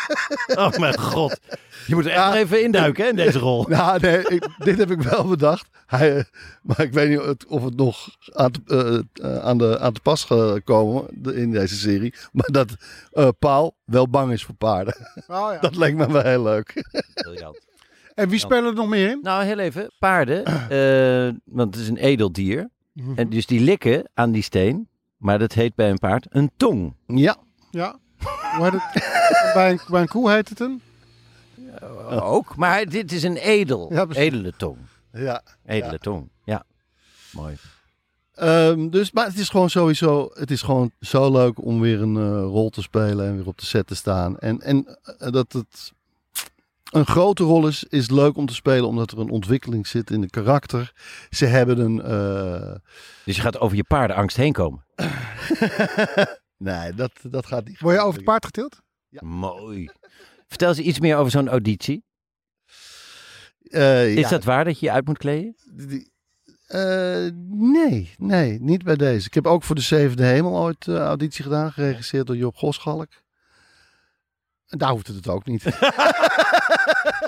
[0.55, 1.39] Oh mijn god.
[1.87, 2.27] Je moet er echt Ja.
[2.27, 3.65] nog even induiken hè, in deze rol.
[3.69, 5.67] Nou, nee, ik- dit heb ik wel bedacht.
[5.85, 6.23] Hij, eh,
[6.63, 10.01] maar ik weet niet of het, nog aan te, eh, eh, aan, de, aan te
[10.01, 12.13] pas gekomen in deze serie.
[12.31, 12.75] Maar dat
[13.11, 14.95] eh, Paul wel bang is voor paarden.
[15.27, 15.57] Oh, ja.
[15.65, 16.83] Dat leek me wel heel leuk.
[17.13, 17.65] Briljant.
[18.15, 19.19] En wie spelen er nog meer in?
[19.21, 19.91] Nou, heel even.
[19.99, 22.69] Paarden, eh, want het is een edel dier.
[22.93, 23.11] Mhm.
[23.15, 24.87] En dus die likken aan die steen.
[25.17, 26.93] Maar dat heet bij een paard een tong.
[27.07, 27.37] Ja.
[27.71, 27.99] Ja.
[28.55, 29.03] Hoe heet het?
[29.53, 30.81] bij, een, bij een koe heet het een?
[32.09, 32.55] Ook.
[32.55, 33.93] Maar dit is een edel.
[33.93, 34.77] Ja, edele tong.
[35.15, 35.43] Ja.
[35.65, 36.29] Edele tong.
[36.43, 36.63] Ja.
[37.31, 37.57] Mooi.
[38.35, 42.15] Ehm, dus, maar het is gewoon sowieso, het is gewoon zo leuk om weer een
[42.15, 44.37] eh, rol te spelen en weer op de set te staan.
[44.39, 45.93] En, en eh, dat het
[46.91, 50.21] een grote rol is, is leuk om te spelen omdat er een ontwikkeling zit in
[50.21, 50.93] de karakter.
[51.29, 52.75] Ze hebben een, eh,
[53.25, 54.85] Dus je gaat over je paardenangst heen komen.
[56.57, 57.79] nee, dat, dat gaat niet.
[57.79, 58.81] Word je over het paard getild?
[59.19, 59.89] Mooi.
[60.47, 62.03] Vertel eens iets meer over zo'n auditie.
[63.69, 65.55] Eh, Is ja, dat waar dat je je uit moet kleden?
[65.73, 66.13] die-
[66.67, 69.27] eh, nee, nee, niet bij deze.
[69.27, 73.07] Ik heb ook voor de Zevende Hemel ooit eh, auditie gedaan, geregisseerd door Job Goschalk.
[74.67, 75.63] En daar hoefde het ook niet.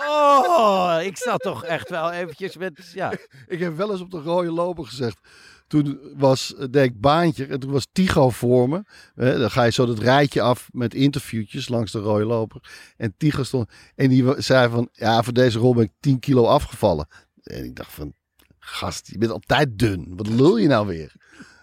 [0.10, 2.92] Oh, ik zat toch echt wel eventjes met...
[2.94, 3.12] Ja.
[3.48, 5.18] Ik heb wel eens op de rode loper gezegd.
[5.68, 8.84] Toen was, eh, deed ik baantje en toen was Tigo voor me.
[9.16, 12.62] Dan ga je zo dat rijtje af met interviewtjes langs de rode.
[12.98, 16.46] En Tigo stond en die zei van, ja, voor deze rol ben ik 10 kilo
[16.46, 17.08] afgevallen.
[17.44, 18.14] En ik dacht van,
[18.60, 20.14] gast, je bent altijd dun.
[20.16, 21.16] Wat lul je nou weer?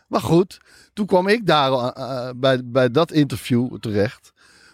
[0.08, 0.60] Maar goed,
[0.92, 4.32] toen kwam ik daar eh, eh, bij, bij dat interview terecht.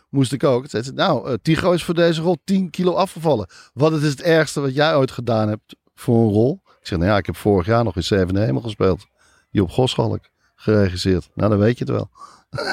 [0.08, 0.68] Moest ik ook.
[0.68, 3.48] Zei ze, nou, eh, Tigo is voor deze rol 10 kilo afgevallen.
[3.72, 6.60] Wat is het ergste wat jij ooit gedaan hebt voor een rol?
[6.64, 9.06] Ik zeg, nou ja, ik heb vorig jaar nog in Seven Hemel gespeeld.
[9.50, 10.20] Job Goschalk
[10.54, 11.28] geregisseerd.
[11.34, 12.10] Nou, dan weet je het wel.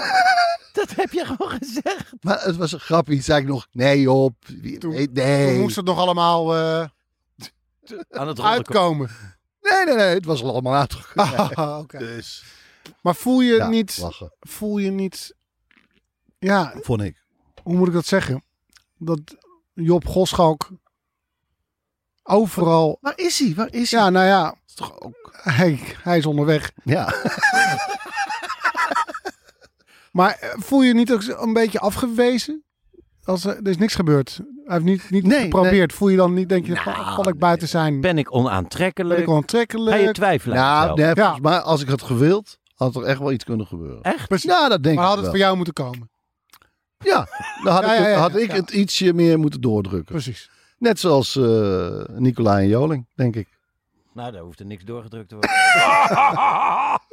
[0.74, 2.14] Dat heb je gewoon gezegd.
[2.22, 3.22] Maar het was een grapje.
[3.22, 4.34] Zei ik nog, nee Job.
[4.80, 5.52] Toen- nee, nee.
[5.54, 6.86] Toen moest het nog allemaal eh,
[8.10, 9.10] Aan het uitkomen.
[9.62, 10.14] nee, nee, nee.
[10.14, 11.34] Het was al allemaal uitgekomen.
[11.58, 11.98] Ah, oké.
[12.16, 12.44] Dus,
[13.02, 14.34] Maar voel je ja, niet, lachen.
[14.40, 15.36] voel je niet,
[16.40, 17.24] ja, Vond ik.
[17.64, 18.44] hoe moet ik dat zeggen?
[18.98, 19.20] Dat
[19.74, 20.70] Job Goschalk
[22.28, 23.54] overal, Waar is hij?
[23.56, 24.00] Waar is hij?
[24.02, 25.32] ja, nou ja, is toch ook...
[25.42, 26.72] hij, hij is onderweg.
[26.84, 27.14] Ja.
[30.12, 32.64] Maar eh, voel je niet ook een beetje afgewezen?
[33.24, 34.40] Als er, er is niks gebeurd.
[34.66, 35.94] Hij heeft niet, niet Nee, geprobeerd.
[35.94, 38.02] Voel je dan niet, denk je, Nou, val- ik buiten zijn?
[38.02, 39.20] Ben ik Ben onaantrekkelijk?
[39.20, 39.96] ik aantrekkelijk?
[39.96, 41.58] Ga je twijfelen aan Nou, Ja.
[41.60, 44.02] als ik had gewild, had er echt wel iets kunnen gebeuren.
[44.02, 44.28] Echt?
[44.28, 44.50] Precies.
[44.52, 45.36] Ja, dat denk maar had ik het wel.
[45.36, 46.10] voor jou moeten komen?
[46.98, 47.28] Ja,
[47.64, 48.56] dan had Ja, ik, ja, het, ja, had ja, ik ja.
[48.56, 50.14] het ietsje meer moeten doordrukken.
[50.14, 50.50] Precies.
[50.78, 53.48] Net zoals eh Nicolai en Joling, denk ik.
[54.14, 55.52] Nou, daar hoeft er niks doorgedrukt te worden.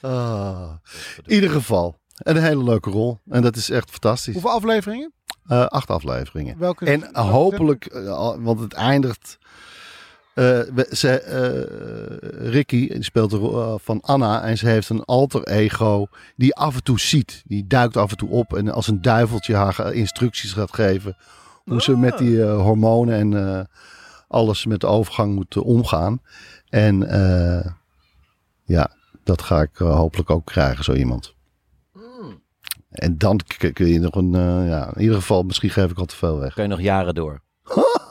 [0.00, 0.70] Ah,
[1.24, 3.18] in ieder geval, een hele leuke rol.
[3.28, 4.32] En dat is echt fantastisch.
[4.32, 5.12] Hoeveel afleveringen?
[5.46, 6.58] Eh, acht afleveringen.
[6.58, 6.84] Welke?
[6.86, 9.38] En welke hopelijk, eh, want het eindigt.
[10.34, 15.42] Eh, ze, eh, Ricky speelt de rol eh, van Anna en ze heeft een alter
[15.42, 17.42] ego die af en toe ziet.
[17.46, 21.16] Die duikt af en toe op en als een duiveltje haar instructies gaat geven
[21.64, 23.68] hoe ze met die eh, hormonen en
[24.28, 26.20] alles met de overgang moet omgaan.
[26.68, 27.70] En eh,
[28.64, 28.90] ja,
[29.24, 31.34] dat ga ik hopelijk ook krijgen, zo iemand.
[32.90, 33.40] En dan
[33.72, 34.32] kun je nog een,
[34.68, 36.54] ja, in ieder geval, misschien geef ik al te veel weg.
[36.54, 37.42] Kan je nog jaren door.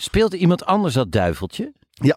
[0.00, 1.72] Speelt iemand anders dat duiveltje?
[1.90, 2.16] Ja.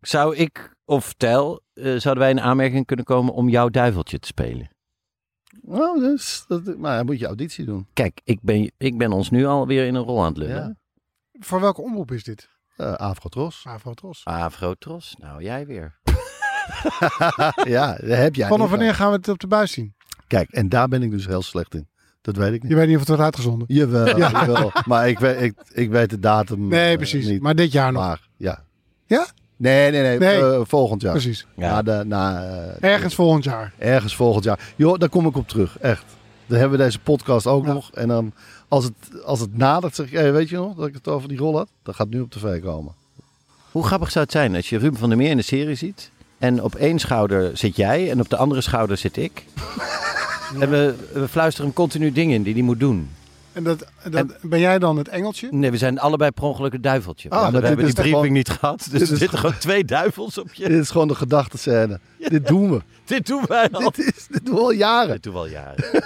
[0.00, 4.26] Zou ik of Tel, eh, zouden wij in aanmerking kunnen komen om jouw duiveltje te
[4.26, 4.70] spelen?
[5.62, 7.86] Nou, dus, dat, maar dan moet je auditie doen.
[7.92, 10.56] Kijk, ik ben, ik ben ons nu alweer in een rol aan het lullen.
[10.56, 10.76] Ja.
[11.32, 12.48] Voor welke omroep is dit?
[12.76, 13.62] Eh Afrotros.
[13.66, 14.24] Avrotros.
[14.24, 16.00] Afrotros, nou jij weer.
[17.74, 18.48] ja, daar heb jij.
[18.48, 18.94] Vanaf wanneer aan.
[18.94, 19.94] gaan we het op de buis zien?
[20.26, 21.88] Kijk, en daar ben ik dus heel slecht in.
[22.22, 22.70] Dat weet ik niet.
[22.70, 23.64] Je weet niet of het wordt uitgezonden.
[23.68, 24.72] Jawel, jawel.
[24.86, 27.26] Maar ik weet, ik, ik weet de datum Nee, eh, precies.
[27.26, 27.42] niet.
[27.42, 28.02] Maar dit jaar nog.
[28.02, 28.62] Maar ja.
[29.06, 29.26] Ja?
[29.56, 30.18] Nee, nee, nee.
[30.18, 30.40] Nee.
[30.40, 31.12] eh, volgend jaar.
[31.12, 31.46] Precies.
[31.56, 31.68] Ja.
[31.70, 32.44] Na de, na,
[32.80, 33.72] eh, Ergens volgend jaar.
[33.78, 34.58] Ergens volgend jaar.
[34.76, 35.78] Joh, daar kom ik op terug.
[35.78, 36.04] Echt.
[36.46, 37.72] Dan hebben we deze podcast ook Ja.
[37.72, 37.90] nog.
[37.92, 38.32] En dan,
[38.68, 41.28] als het, als het nadert, zeg ik, hey, weet je nog dat ik het over
[41.28, 41.68] die rol had?
[41.82, 42.94] Dat gaat nu op tv komen.
[43.70, 46.10] Hoe grappig zou het zijn als je Ruben van der Meer in de serie ziet.
[46.38, 49.44] En op één schouder zit jij en op de andere schouder zit ik.
[50.60, 53.10] En we, we fluisteren hem continu dingen in die hij moet doen.
[53.52, 55.48] En dat, dat, ben jij dan het engeltje?
[55.50, 57.30] Nee, we zijn allebei per ongeluk het duiveltje.
[57.30, 58.88] Ah, we hebben die briefing gewoon- niet gehad.
[58.90, 60.68] Dus dit er zitten gewoon twee duivels op je.
[60.68, 62.00] Dit is gewoon de gedachtescène.
[62.28, 62.80] Dit doen we.
[63.04, 63.90] Dit doen wij al.
[63.90, 65.10] Dit, is, dit doen we al jaren.
[65.12, 66.02] Dit doen we al jaren.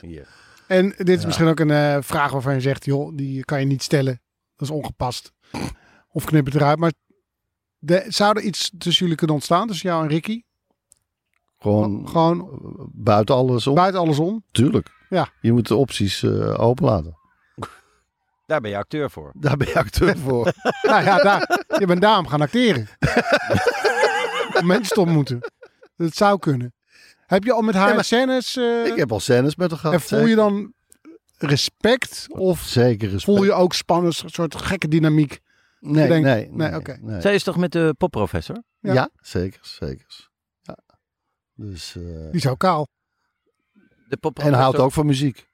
[0.00, 0.26] Hier.
[0.66, 3.66] En dit is misschien ook een eh, vraag waarvan je zegt, joh, die kan je
[3.66, 4.20] niet stellen.
[4.56, 5.32] Dat is ongepast.
[6.10, 6.78] Of knip het eruit.
[6.78, 6.92] Maar
[7.78, 10.42] de, zou er iets tussen jullie kunnen ontstaan, tussen jou en Ricky?
[11.58, 12.60] Gewoon, Gewoon
[12.92, 13.74] buiten alles om.
[13.74, 14.44] buiten alles om?
[14.50, 14.88] Tuurlijk.
[15.08, 15.28] Ja.
[15.40, 17.16] Je moet de opties eh openlaten.
[18.46, 19.32] Daar ben je acteur voor.
[19.36, 20.52] Daar ben je acteur voor.
[20.82, 22.88] nou ja, daar, je bent daarom gaan acteren.
[24.64, 25.40] Mensen te ontmoeten.
[25.96, 26.72] Dat zou kunnen.
[27.26, 28.56] Heb je al met haar Ja, maar- scènes...
[28.56, 29.94] eh, ik heb al scènes met haar gehad.
[29.94, 30.72] en voel je dan
[31.38, 32.26] respect?
[32.28, 33.36] Of Zeker respect.
[33.36, 35.38] voel je ook spannend, een soort gekke dynamiek?
[35.80, 37.20] Nee, denkt- nee, nee, nee.
[37.20, 38.62] Zij is toch met de popprofessor?
[38.80, 38.92] Ja.
[38.92, 39.08] Ja.
[39.20, 40.28] zeker, zeker.
[41.58, 41.64] Ja.
[41.64, 42.86] Dus, eh, Die is ook kaal.
[44.08, 45.46] De en houdt ook van muziek.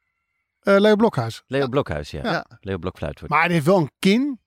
[0.61, 1.43] Eh, Leo Blokhuis.
[1.47, 2.23] Leo Blokhuis, ja.
[2.23, 2.47] Ja.
[2.61, 3.35] Leo Blokfluit wordt.
[3.35, 4.38] Maar die heeft wel een kin.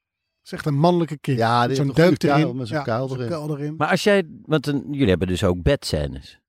[0.50, 1.36] Echt een mannelijke kin.
[1.36, 2.36] Ja, zo'n heeft een goede deuk erin.
[2.36, 3.28] kuil, met zo'n Ja, kuil erin.
[3.28, 3.76] kuil erin.
[3.78, 6.40] Maar als jij, want een- jullie hebben dus ook bedscènes.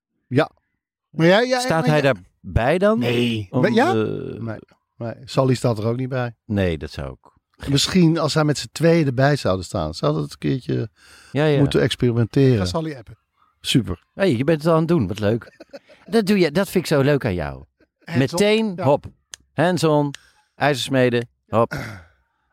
[1.09, 2.99] Maar jij, jij, Staat maar hij jij- daarbij dan?
[2.99, 3.47] Nee.
[3.49, 3.93] Om, ja?
[3.93, 4.59] Nee.
[4.97, 6.35] Nee, Sally staat er ook niet bij.
[6.45, 7.37] nee, dat zou ook.
[7.69, 10.89] Misschien als zij met z'n tweeën erbij zouden staan, zou dat een keertje
[11.31, 11.59] Ja, ja.
[11.59, 12.67] moeten Ga experimenteren.
[12.67, 13.17] Sally appen.
[13.61, 14.03] Super.
[14.13, 15.65] Hey, je bent het al aan het doen, wat leuk.
[16.05, 17.63] Dat, doe je, dat vind ik zo leuk aan jou.
[18.03, 18.39] Hands on.
[18.39, 18.83] Meteen, Ja.
[18.83, 19.05] hop.
[19.53, 20.13] Hands-on,
[20.55, 21.73] ijzersmeden, hop.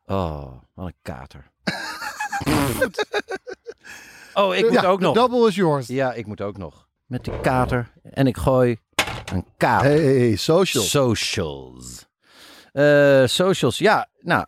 [0.05, 1.51] Oh, wat een kater.
[4.35, 5.15] oh, ik moet Ja, ook de nog.
[5.15, 5.87] Double is yours.
[5.87, 6.89] Ja, ik moet ook nog.
[7.07, 7.93] Met die kater.
[8.03, 8.79] En ik gooi
[9.33, 9.91] een kater.
[9.91, 10.85] Hey, social.
[10.85, 12.07] Socials.
[12.73, 14.47] Eh, socials, ja, nou.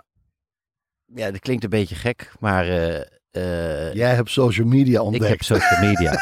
[1.05, 5.29] Ja, dat klinkt een beetje gek, maar eh, eh, Jij hebt social media ik ontdekt.
[5.29, 6.13] heb social media.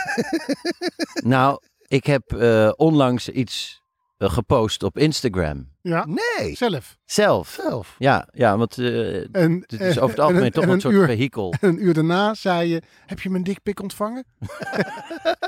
[1.35, 3.83] nou, ik heb eh, onlangs iets
[4.17, 5.69] eh, gepost op Instagram.
[5.83, 6.97] Ja, Nee, zelf.
[7.05, 7.59] zelf.
[7.63, 7.95] zelf.
[7.99, 10.75] Ja, ja want eh, En, het is over het en algemeen een- toch en een
[10.75, 11.55] een soort uur, vehikel.
[11.61, 14.25] en een uur daarna zei je, heb je mijn dikpik ontvangen?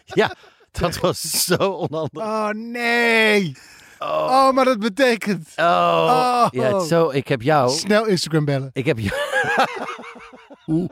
[0.04, 0.34] Ja,
[0.70, 2.22] dat was zo onhandig.
[2.22, 3.56] Oh nee.
[3.98, 5.64] Oh, maar dat betekent Oh,
[6.44, 6.46] Oh.
[6.50, 7.70] ja, zo, ik heb jou...
[7.70, 8.70] snel Instagram bellen.
[8.72, 9.20] Ik heb jou...
[10.64, 10.90] Hoe,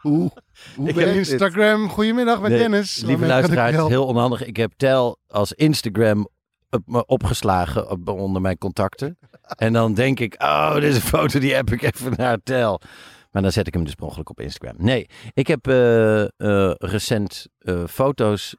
[0.00, 0.30] hoe,
[0.76, 1.16] hoe heb dit?
[1.16, 2.96] Instagram, goedemiddag met Nee, Dennis.
[2.96, 4.44] Lieve Waarmee luisteraar, had het ik is wel- heel onhandig.
[4.44, 6.28] Ik heb Tel als Instagram
[6.70, 9.18] op, opgeslagen op, onder mijn contacten.
[9.56, 12.80] En dan denk ik, oh, dit is een foto, die heb ik even naar Tel.
[13.30, 14.74] Maar dan zet ik hem dus per ongeluk op Instagram.
[14.78, 18.56] Nee, ik heb eh, eh, recent eh, foto's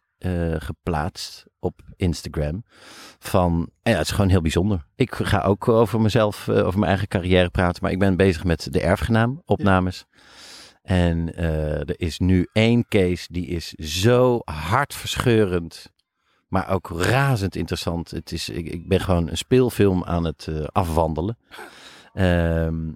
[0.57, 2.63] geplaatst op Instagram.
[3.19, 4.85] Van, en ja, het is gewoon heel bijzonder.
[4.95, 7.83] Ik ga ook over mezelf, over mijn eigen carrière praten.
[7.83, 10.05] Maar ik ben bezig met de erfgenaam opnames.
[10.81, 15.91] En eh, er is nu één case die is zo hartverscheurend,
[16.47, 18.11] maar ook razend interessant.
[18.11, 21.37] Het is, ik, ik ben gewoon een speelfilm aan het eh, afwandelen.
[22.13, 22.91] Ehm,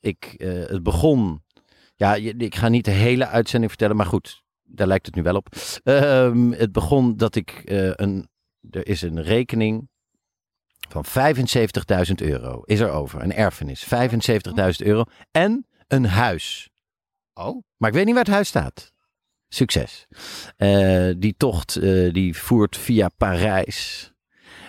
[0.00, 1.42] ik, eh, het begon,
[1.96, 5.36] ja, ik ga niet de hele uitzending vertellen, maar goed, daar lijkt het nu wel
[5.36, 5.48] op.
[5.84, 7.62] Ehm, het begon dat ik
[7.96, 8.28] een,
[8.70, 9.88] er is een rekening
[10.88, 16.70] van 75.000 euro is er over, een erfenis, 75.000 euro en een huis.
[17.38, 18.92] Oh, Maar ik weet niet waar het huis staat.
[19.48, 20.06] Succes.
[20.56, 24.12] Eh, die tocht eh, die voert via Parijs.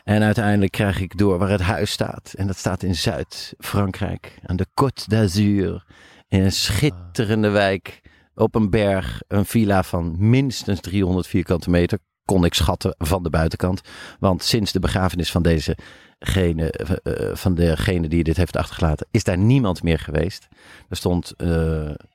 [0.04, 2.34] En uiteindelijk krijg ik door waar het huis staat.
[2.38, 4.40] En dat staat in Zuid-Frankrijk.
[4.46, 5.86] Aan de Côte d'Azur.
[6.28, 8.02] In een schitterende wijk.
[8.36, 9.22] Op een berg.
[9.28, 12.00] Een villa van minstens 300 vierkante meter.
[12.26, 13.82] Kon ik schatten van de buitenkant.
[14.20, 15.78] Want sinds de begrafenis van deze
[16.20, 20.48] gene, eh, van degene die dit heeft achtergelaten, is daar niemand meer geweest.
[20.90, 21.48] Er stond eh,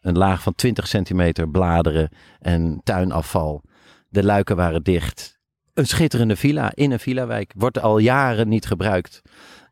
[0.00, 2.08] een laag van 20 centimeter bladeren
[2.40, 3.62] en tuinafval.
[4.08, 5.38] De luiken waren dicht.
[5.74, 7.52] Een schitterende villa in een villawijk.
[7.56, 9.22] Wordt al jaren niet gebruikt.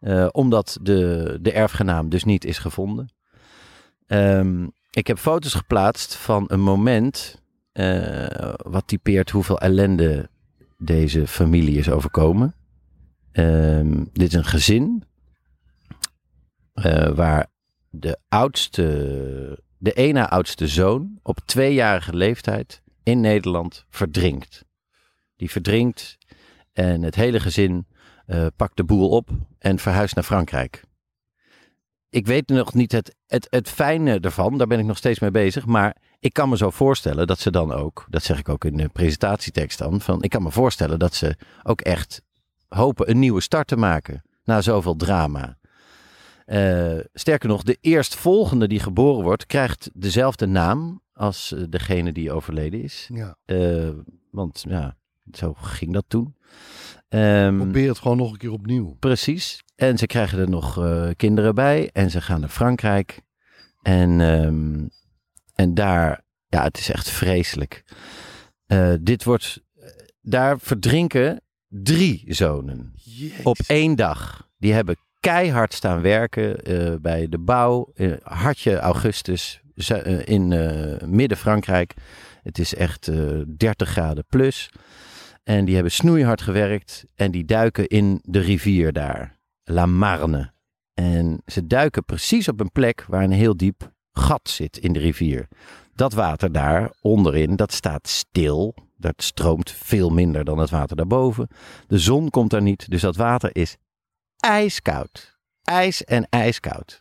[0.01, 3.09] eh, omdat de, de erfgenaam dus niet is gevonden.
[4.07, 7.41] Ehm, ik heb foto's geplaatst van een moment.
[7.73, 10.29] eh, wat typeert hoeveel ellende
[10.79, 12.55] deze familie is overkomen.
[13.33, 15.05] Ehm, dit is een gezin.
[16.73, 17.47] eh, waar
[17.91, 24.65] de oudste, de ene oudste zoon op tweejarige leeftijd in Nederland verdrinkt.
[25.37, 26.19] Die verdrinkt
[26.73, 27.87] en het hele gezin
[28.27, 30.83] eh, pakt de boel op en verhuist naar Frankrijk.
[32.11, 34.59] ik weet nog niet het, het, het fijne ervan.
[34.59, 35.67] Daar ben ik nog steeds mee bezig.
[35.67, 38.77] Maar ik kan me zo voorstellen dat ze dan ook, dat zeg ik ook in
[38.77, 42.23] de presentatietekst dan, van ik kan me voorstellen dat ze ook echt
[42.75, 45.59] hopen een nieuwe start te maken na zoveel drama.
[46.47, 52.33] Eh, sterker nog, de eerstvolgende die geboren wordt, krijgt dezelfde naam als eh, degene die
[52.33, 53.09] overleden is.
[53.15, 53.37] Ja.
[53.45, 53.91] Eh,
[54.31, 54.97] want ja,
[55.33, 56.37] zo ging dat toen.
[57.09, 58.97] Ehm, Probeer het gewoon nog een keer opnieuw.
[58.99, 59.63] Precies.
[59.77, 60.81] En ze krijgen er nog
[61.17, 61.91] kinderen bij.
[61.93, 63.21] En ze gaan naar Frankrijk.
[63.83, 64.87] En, ehm,
[65.55, 67.85] en daar, ja, het is echt vreselijk.
[69.01, 69.63] Dit wordt,
[70.21, 71.41] daar verdrinken
[71.73, 72.93] drie zonen
[73.43, 74.49] op één dag.
[74.59, 77.91] Die hebben keihard staan werken eh, bij de bouw.
[77.95, 80.49] eh, hartje augustus eh, in
[81.07, 81.95] midden Frankrijk.
[82.43, 84.71] Het is echt eh 30 graden plus.
[85.43, 87.05] En die hebben snoeihard gewerkt.
[87.15, 89.39] En die duiken in de rivier daar.
[89.65, 90.53] La Marne.
[90.95, 94.99] En ze duiken precies op een plek waar een heel diep gat zit in de
[94.99, 95.49] rivier.
[95.95, 98.75] Dat water daar onderin, dat staat stil.
[98.97, 101.49] Dat stroomt veel minder dan het water daarboven.
[101.87, 103.77] De zon komt daar niet, dus dat water is
[104.37, 105.39] ijskoud.
[105.63, 107.01] Ijs en ijskoud.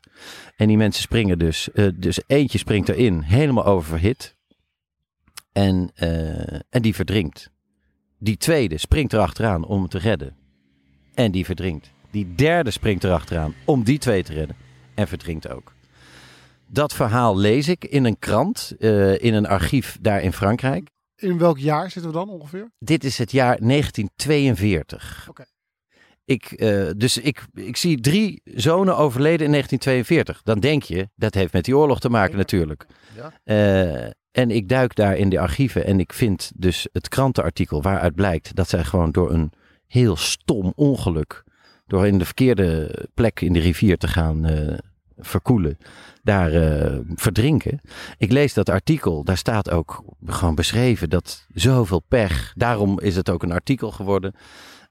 [0.56, 4.36] En die mensen springen dus, eh, dus eentje springt erin, helemaal oververhit.
[5.52, 7.52] En, eh, en die verdrinkt.
[8.20, 10.36] Die tweede springt erachteraan om hem te redden.
[11.14, 11.92] En die verdrinkt.
[12.12, 14.56] Die derde springt erachteraan om die twee te redden.
[14.96, 15.74] En verdrinkt ook.
[16.74, 20.90] Dat verhaal lees ik in een krant, eh, in een archief daar in Frankrijk.
[21.16, 22.72] In welk jaar zitten we dan ongeveer?
[22.80, 25.26] Dit is het jaar 1942.
[25.30, 25.44] Oké.
[26.26, 30.42] Ik, eh, dus ik, ik zie drie zonen overleden in 1942.
[30.44, 32.38] Dan denk je, dat heeft met die oorlog te maken Ja.
[32.38, 32.86] natuurlijk.
[33.16, 33.34] Ja.
[33.44, 38.16] Eh, en ik duik daar in de archieven en ik vind dus het krantenartikel waaruit
[38.16, 39.52] blijkt dat zij gewoon door een
[39.88, 41.44] heel stom ongeluk,
[41.88, 44.46] door in de verkeerde plek in de rivier te gaan
[45.22, 45.78] verkoelen,
[46.24, 47.82] daar eh, verdrinken.
[48.18, 53.30] Ik lees dat artikel, daar staat ook gewoon beschreven dat zoveel pech, daarom is het
[53.30, 54.34] ook een artikel geworden.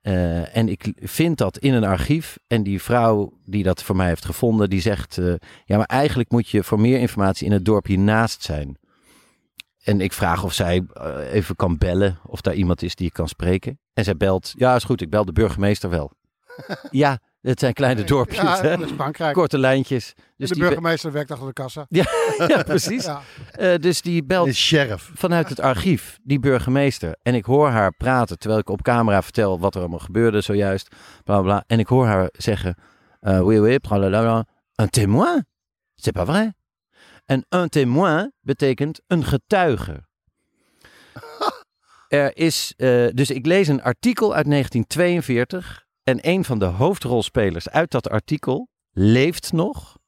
[0.00, 2.38] Eh, en ik vind dat in een archief.
[2.46, 6.30] En die vrouw die dat voor mij heeft gevonden, die zegt: eh, Ja, maar eigenlijk
[6.30, 8.78] moet je voor meer informatie in het dorp hiernaast zijn.
[9.82, 10.86] En ik vraag of zij
[11.30, 13.78] even kan bellen, of daar iemand is die ik kan spreken.
[13.92, 16.12] En zij belt: Ja, is goed, ik bel de burgemeester wel.
[16.90, 18.76] ja, het zijn kleine dorpjes, Ja, hè?
[18.76, 19.34] dat is Frankrijk.
[19.34, 20.12] korte lijntjes.
[20.36, 21.86] Dus de die be- burgemeester werkt achter de kassa.
[21.88, 23.04] ja, precies.
[23.04, 23.20] Ja.
[23.52, 25.10] Eh, dus die belt Is sheriff.
[25.14, 27.16] vanuit het archief, die burgemeester.
[27.22, 30.88] En ik hoor haar praten terwijl ik op camera vertel wat er allemaal gebeurde zojuist.
[30.88, 31.42] Bla bla.
[31.42, 31.64] bla.
[31.66, 32.74] En ik hoor haar zeggen:
[33.20, 34.46] eh, Oui, oui, pralalala.
[34.80, 35.46] Un témoin?
[35.94, 36.52] C'est pas vrai?
[37.24, 40.04] En un témoin betekent een getuige.
[42.08, 45.84] Er is, eh, dus ik lees een artikel uit 1942.
[46.02, 49.98] En een van de hoofdrolspelers uit dat artikel leeft nog.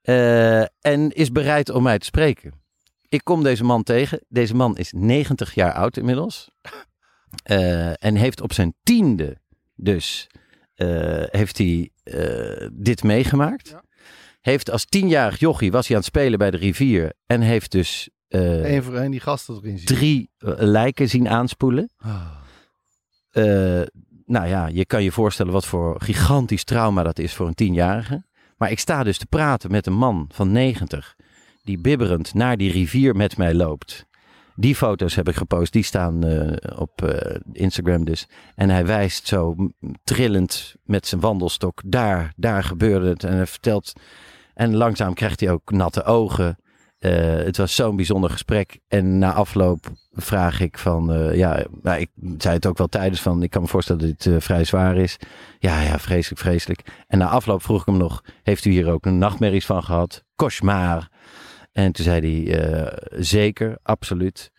[0.00, 2.62] eh, en is bereid om mij te spreken.
[3.08, 4.20] Ik kom deze man tegen.
[4.28, 6.50] Deze man is 90 jaar oud inmiddels.
[7.42, 9.36] Eh, en heeft op zijn tiende
[9.74, 10.26] dus
[10.74, 11.90] eh, heeft hij
[12.72, 13.68] dit meegemaakt.
[13.68, 13.82] Ja.
[14.40, 17.12] Heeft als tienjarig jochie was hij aan het spelen bij de rivier.
[17.26, 19.86] En heeft dus Eén voor één die gasten erin zien.
[19.86, 21.90] drie lijken zien aanspoelen.
[23.30, 23.82] Eh,
[24.26, 28.24] nou ja, je kan je voorstellen wat voor gigantisch trauma dat is voor een tienjarige.
[28.56, 31.16] Maar ik sta dus te praten met een man van 90
[31.62, 34.06] die bibberend naar die rivier met mij loopt.
[34.56, 38.28] Die foto's heb ik gepost, die staan eh, op eh, Instagram dus.
[38.54, 39.56] En hij wijst zo
[40.04, 43.24] trillend met zijn wandelstok, daar, daar gebeurde het.
[43.24, 43.92] En hij vertelt,
[44.54, 46.58] en langzaam krijgt hij ook natte ogen.
[47.04, 48.80] Eh, het was zo'n bijzonder gesprek.
[48.88, 53.20] En na afloop vraag ik van, eh, ja, nou, ik zei het ook wel tijdens
[53.20, 55.16] van, ik kan me voorstellen dat dit eh, vrij zwaar is.
[55.58, 57.04] Ja, ja, vreselijk, vreselijk.
[57.06, 60.24] En na afloop vroeg ik hem nog, heeft u hier ook een nachtmerries van gehad?
[60.36, 61.08] Cauchemar.
[61.72, 64.52] En toen zei hij, zeker, absoluut.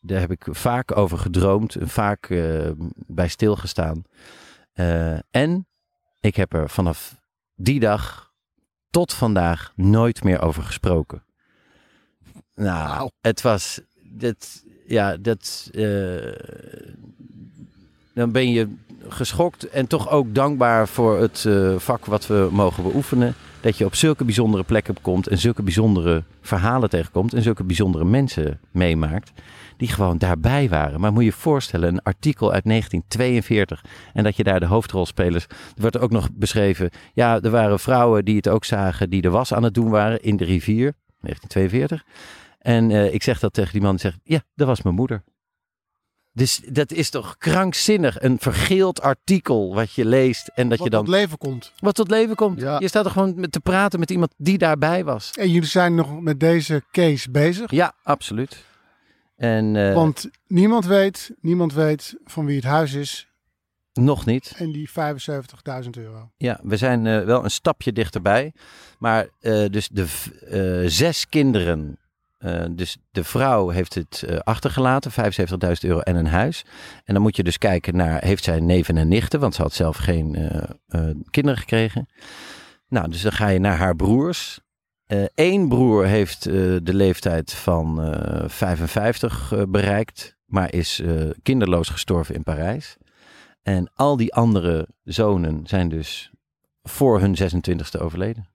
[0.00, 2.28] Daar heb ik vaak over gedroomd vaak
[3.06, 4.02] bij stilgestaan.
[5.30, 5.66] En
[6.20, 7.20] ik heb er vanaf
[7.54, 8.31] die dag
[8.92, 11.22] tot vandaag nooit meer over gesproken.
[12.54, 16.32] Nou, het was, dat, ja, dat, eh,
[18.14, 18.68] dan ben je
[19.08, 23.34] geschokt en toch ook dankbaar voor het eh, vak wat we mogen beoefenen.
[23.60, 28.04] Dat je op zulke bijzondere plekken komt en zulke bijzondere verhalen tegenkomt en zulke bijzondere
[28.04, 29.32] mensen meemaakt.
[29.76, 31.00] Die gewoon daarbij waren.
[31.00, 35.44] Maar moet je je voorstellen, een artikel uit 1942 en dat je daar de hoofdrolspelers.
[35.44, 36.90] Er wordt ook nog beschreven.
[37.14, 40.22] Ja, er waren vrouwen die het ook zagen, die de was aan het doen waren
[40.22, 40.94] in de rivier.
[41.20, 42.04] 1942.
[42.58, 45.22] En eh, ik zeg dat tegen die man, die zegt, ja, dat was mijn moeder.
[46.34, 48.22] Dus dat is toch krankzinnig.
[48.22, 51.72] Een vergeeld artikel wat je leest en dat Wat je dan tot leven komt.
[51.78, 52.60] wat tot leven komt.
[52.60, 52.78] Ja.
[52.78, 55.30] Je staat er gewoon met te praten met iemand die daarbij was.
[55.30, 57.70] En jullie zijn nog met deze case bezig.
[57.70, 58.64] Ja, absoluut.
[59.42, 63.28] En eh, Want niemand weet, niemand weet van wie het huis is.
[63.92, 64.54] nog niet.
[64.56, 66.30] En die 75.000 euro.
[66.36, 68.52] Ja, we zijn eh, wel een stapje dichterbij.
[68.98, 70.06] Maar eh, dus de
[70.86, 71.98] zes kinderen.
[72.70, 76.64] dus de vrouw heeft het achtergelaten, 75.000 euro en een huis.
[77.04, 79.40] En dan moet je dus kijken naar, heeft zij neven en nichten?
[79.40, 80.36] Want ze had zelf geen
[81.30, 82.06] kinderen gekregen.
[82.88, 84.60] Nou, dus dan ga je naar haar broers.
[85.34, 86.52] Eén broer heeft eh,
[86.82, 92.96] de leeftijd van eh 55 eh, bereikt, maar is eh, kinderloos gestorven in Parijs.
[93.62, 96.30] En al die andere zonen zijn dus
[96.82, 98.48] voor hun 26e overleden.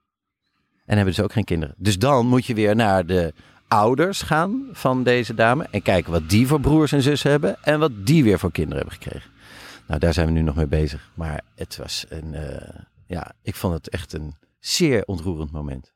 [0.85, 1.75] En hebben dus ook geen kinderen.
[1.77, 3.33] Dus dan moet je weer naar de
[3.67, 5.67] ouders gaan van deze dame.
[5.71, 7.63] En kijken wat die voor broers en zussen hebben.
[7.63, 9.29] En wat die weer voor kinderen hebben gekregen.
[9.87, 11.11] Nou, daar zijn we nu nog mee bezig.
[11.13, 12.33] Maar het was een.
[12.33, 15.93] eh, ja, ik vond het echt een zeer ontroerend moment.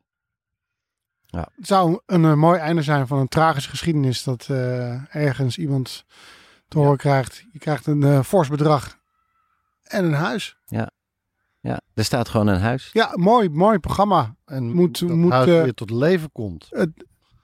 [1.32, 4.24] Het zou een eh, mooi einde zijn van een tragische geschiedenis.
[4.24, 6.06] Dat eh, ergens iemand
[6.68, 7.46] te horen krijgt.
[7.52, 8.98] Je krijgt een eh, fors bedrag
[9.84, 10.56] en een huis.
[11.62, 12.90] Ja, er staat gewoon een huis.
[12.94, 14.36] Ja, mooi, mooi programma.
[14.46, 16.68] En Moet- dat moet, huis weer tot leven komt.
[16.70, 16.90] Het,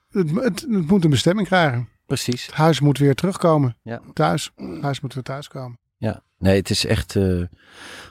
[0.09, 1.89] het, het, het moet een bestemming krijgen.
[2.05, 2.45] Precies.
[2.45, 3.77] Het huis moet weer terugkomen.
[3.81, 4.01] Ja.
[4.13, 4.51] Thuis.
[4.55, 5.79] Het huis moet weer thuis komen.
[5.97, 7.15] Ja, nee, het is echt.
[7.15, 7.41] eh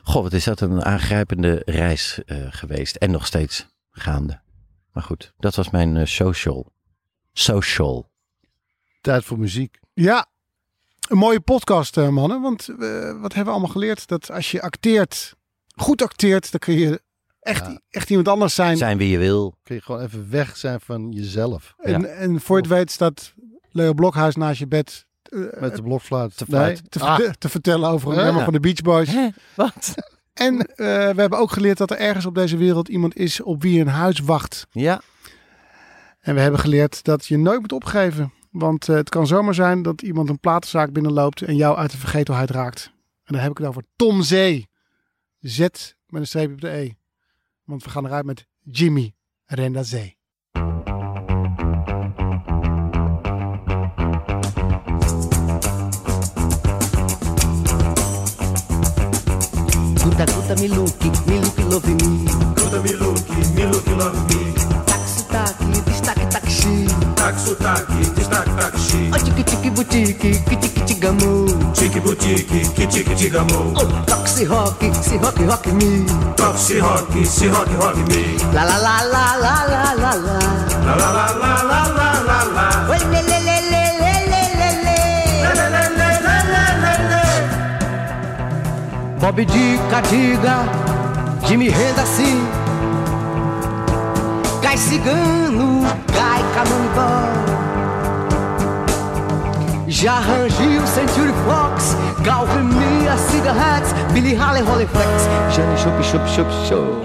[0.02, 2.96] goh, wat is dat een aangrijpende reis eh, geweest.
[2.96, 4.40] En nog steeds gaande.
[4.97, 6.72] Maar goed, dat was mijn eh, social.
[7.32, 8.11] Social.
[9.01, 9.78] Tijd voor muziek.
[9.94, 10.26] Ja,
[11.09, 12.40] een mooie podcast, eh, mannen.
[12.40, 12.76] Want eh,
[13.20, 14.07] wat hebben we allemaal geleerd?
[14.07, 15.34] Dat als je acteert,
[15.74, 17.03] goed acteert, dan kun je
[17.40, 17.80] echt, Ja.
[17.90, 18.76] echt iemand anders zijn.
[18.76, 19.59] Zijn wie je wil.
[19.62, 21.74] Kun je gewoon even weg zijn van jezelf.
[21.78, 23.34] En, en voor je het weet staat
[23.70, 25.07] Leo Blokhuis naast je bed
[25.61, 26.36] Met de blokfluit.
[26.36, 26.82] Te nee.
[26.88, 28.24] te, Ah, te vertellen over een Ja.
[28.24, 29.09] nummer van de Beach Boys.
[29.09, 29.28] Hè?
[29.55, 29.94] Wat?
[30.37, 33.62] En eh, we hebben ook geleerd dat er ergens op deze wereld iemand is op
[33.62, 34.66] wie een huis wacht.
[34.70, 35.01] Ja,
[36.20, 38.32] En we hebben geleerd dat je nooit moet opgeven.
[38.51, 41.97] Want eh, het kan zomaar zijn dat iemand een platenzaak binnenloopt en jou uit de
[41.97, 42.84] vergetelheid raakt.
[43.24, 44.68] En dan heb ik het over Tom Zee.
[45.41, 46.93] Z met een streepje op de E.
[47.64, 49.14] Want we gaan eruit met Jimmy
[49.45, 49.82] Renda
[60.16, 62.24] Guta guta me look, me look love me.
[62.56, 64.54] Guta me look, me look love me.
[64.86, 66.86] Taxi taxi, destaque taxi.
[67.14, 69.10] Taque sotaque, destaque taxi.
[69.12, 71.44] Oh tiki tiki boutique, kiti kiti gamo.
[71.74, 73.74] Tique boutique, que tique digamo.
[73.76, 76.06] Oh taxi rock, si rock rock me.
[76.56, 78.38] Se rock, se rock rock me.
[78.54, 79.94] La la la la la la.
[79.96, 82.05] La la la la la la la la.
[89.26, 90.02] Bob de diga
[91.44, 92.46] que me renda assim.
[94.62, 97.32] Cai cigano, cai canonibal.
[99.88, 106.28] Já arranjou o Century Fox, Calvin Mia, Cigarettes, Billy Halle, Rolleiflex, Jane Johnny Chop, Chop,
[106.28, 107.04] Chop, Chop.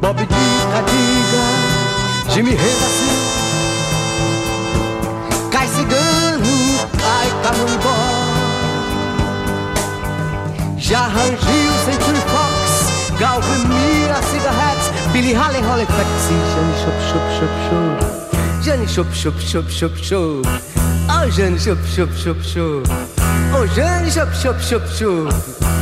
[0.00, 0.82] Bob de diga
[2.28, 2.91] Jimmy me renda
[15.34, 17.52] Holly, holly, holi, taxi, jeune shop, shop, shop.
[17.70, 18.62] chop.
[18.62, 19.92] Jeune shop, shop, shop, shop.
[19.96, 20.62] chop.
[21.08, 22.84] Oh, jeune shop, shop, shop, shop.
[23.54, 25.81] Oh, jeune shop, shop, shop, shop.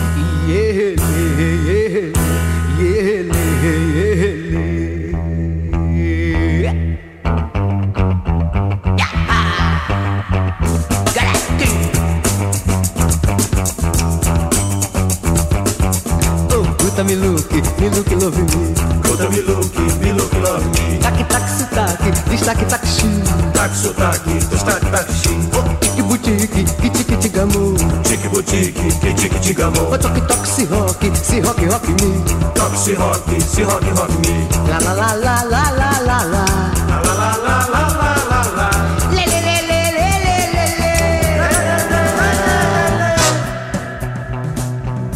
[33.60, 34.48] se rock, rock me.
[34.68, 36.44] La la la la la la la la.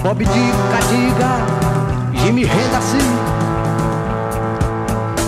[0.02, 1.32] Bob diga, diga,
[2.12, 2.98] Jimmy renda-se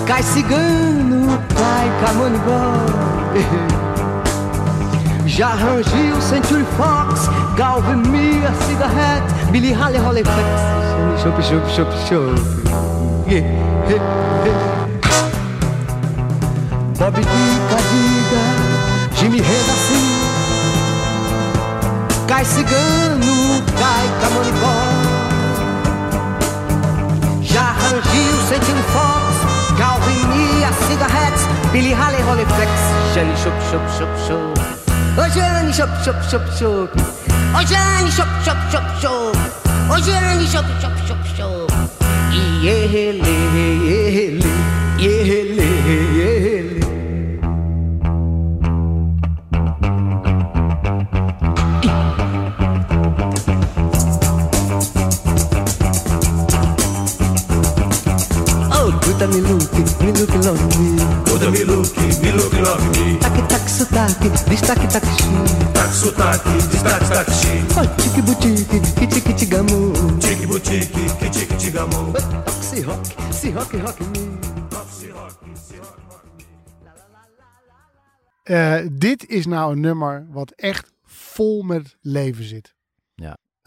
[0.05, 2.61] Cai cigano, cai camanibó
[5.27, 10.47] Já rangiu Century Fox, Galve Mia, Cigarette Billy Halle, Rolleiflex
[11.23, 12.76] Chup, chup, chup, chup, chup
[13.27, 13.35] Bob
[17.13, 18.43] diga, diga,
[19.17, 20.07] Jimmy renda assim.
[22.29, 24.75] Cai cigano, cai camonibó.
[27.43, 29.35] Já rangiu, Sentin Fox,
[29.77, 32.71] Calvin e a Cigarettes, Billy Haley, Holly Flex,
[33.13, 34.55] Jenny Chup Chup Chup Chup.
[35.19, 36.91] Ô Jenny Chup Chup Chup Chup.
[37.53, 39.37] Ô Jenny Chup Chup Chup Chup.
[39.91, 40.96] Ô Jenny Chup Chup.
[42.75, 43.37] ఏహేలే
[43.97, 44.53] ఏహేలే
[45.11, 45.69] ఏహేలే
[46.31, 46.87] ఏహేలే
[59.27, 60.87] me looking, me looking love me.
[61.29, 63.19] Oh, me looking, me looking love me.
[63.19, 65.76] Taki tak sutaki, bish taki tak shi.
[65.93, 67.49] Sotaque, destaque taxi.
[67.77, 69.37] Oh, tique boutique, que tique.
[70.21, 72.13] Tique boutique, que tique tigamo.
[72.61, 74.35] Se rock, se rock, rock me.
[78.43, 82.75] Eh, dit is nou een nummer wat echt vol met leven zit.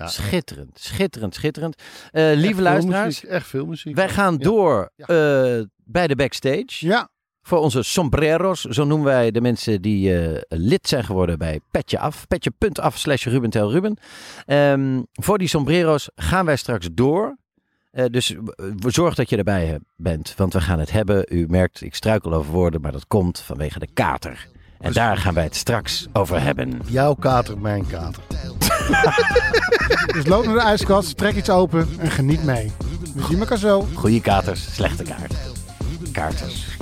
[0.01, 1.81] Schitterend, schitterend, schitterend.
[2.11, 3.95] Eh, lieve Echt veel luisteraars, muziek, echt veel muziek.
[3.95, 4.39] wij gaan Ja.
[4.43, 5.05] door Ja.
[5.05, 6.65] eh, bij de backstage.
[6.87, 7.09] Ja,
[7.49, 11.99] Voor onze sombreros, zo noemen wij de mensen die eh, lid zijn geworden bij Petje
[11.99, 12.27] Af.
[12.27, 13.97] Petje.af slash Ruben Tel Ruben.
[14.45, 17.37] Ehm, voor die sombreros gaan wij straks door.
[17.91, 18.35] Eh, dus
[18.87, 21.25] zorg dat je erbij he- bent, want we gaan het hebben.
[21.29, 24.47] U merkt, ik struikel over woorden, maar dat komt vanwege de kater.
[24.79, 26.81] En daar gaan wij het straks over hebben.
[26.85, 28.23] Jouw kater, mijn kater.
[30.13, 32.71] dus loop naar de ijskast, trek iets open en geniet mee.
[33.15, 33.87] We zien elkaar zo.
[33.93, 35.33] Goeie katers, slechte kaart.
[36.11, 36.68] Kaarters.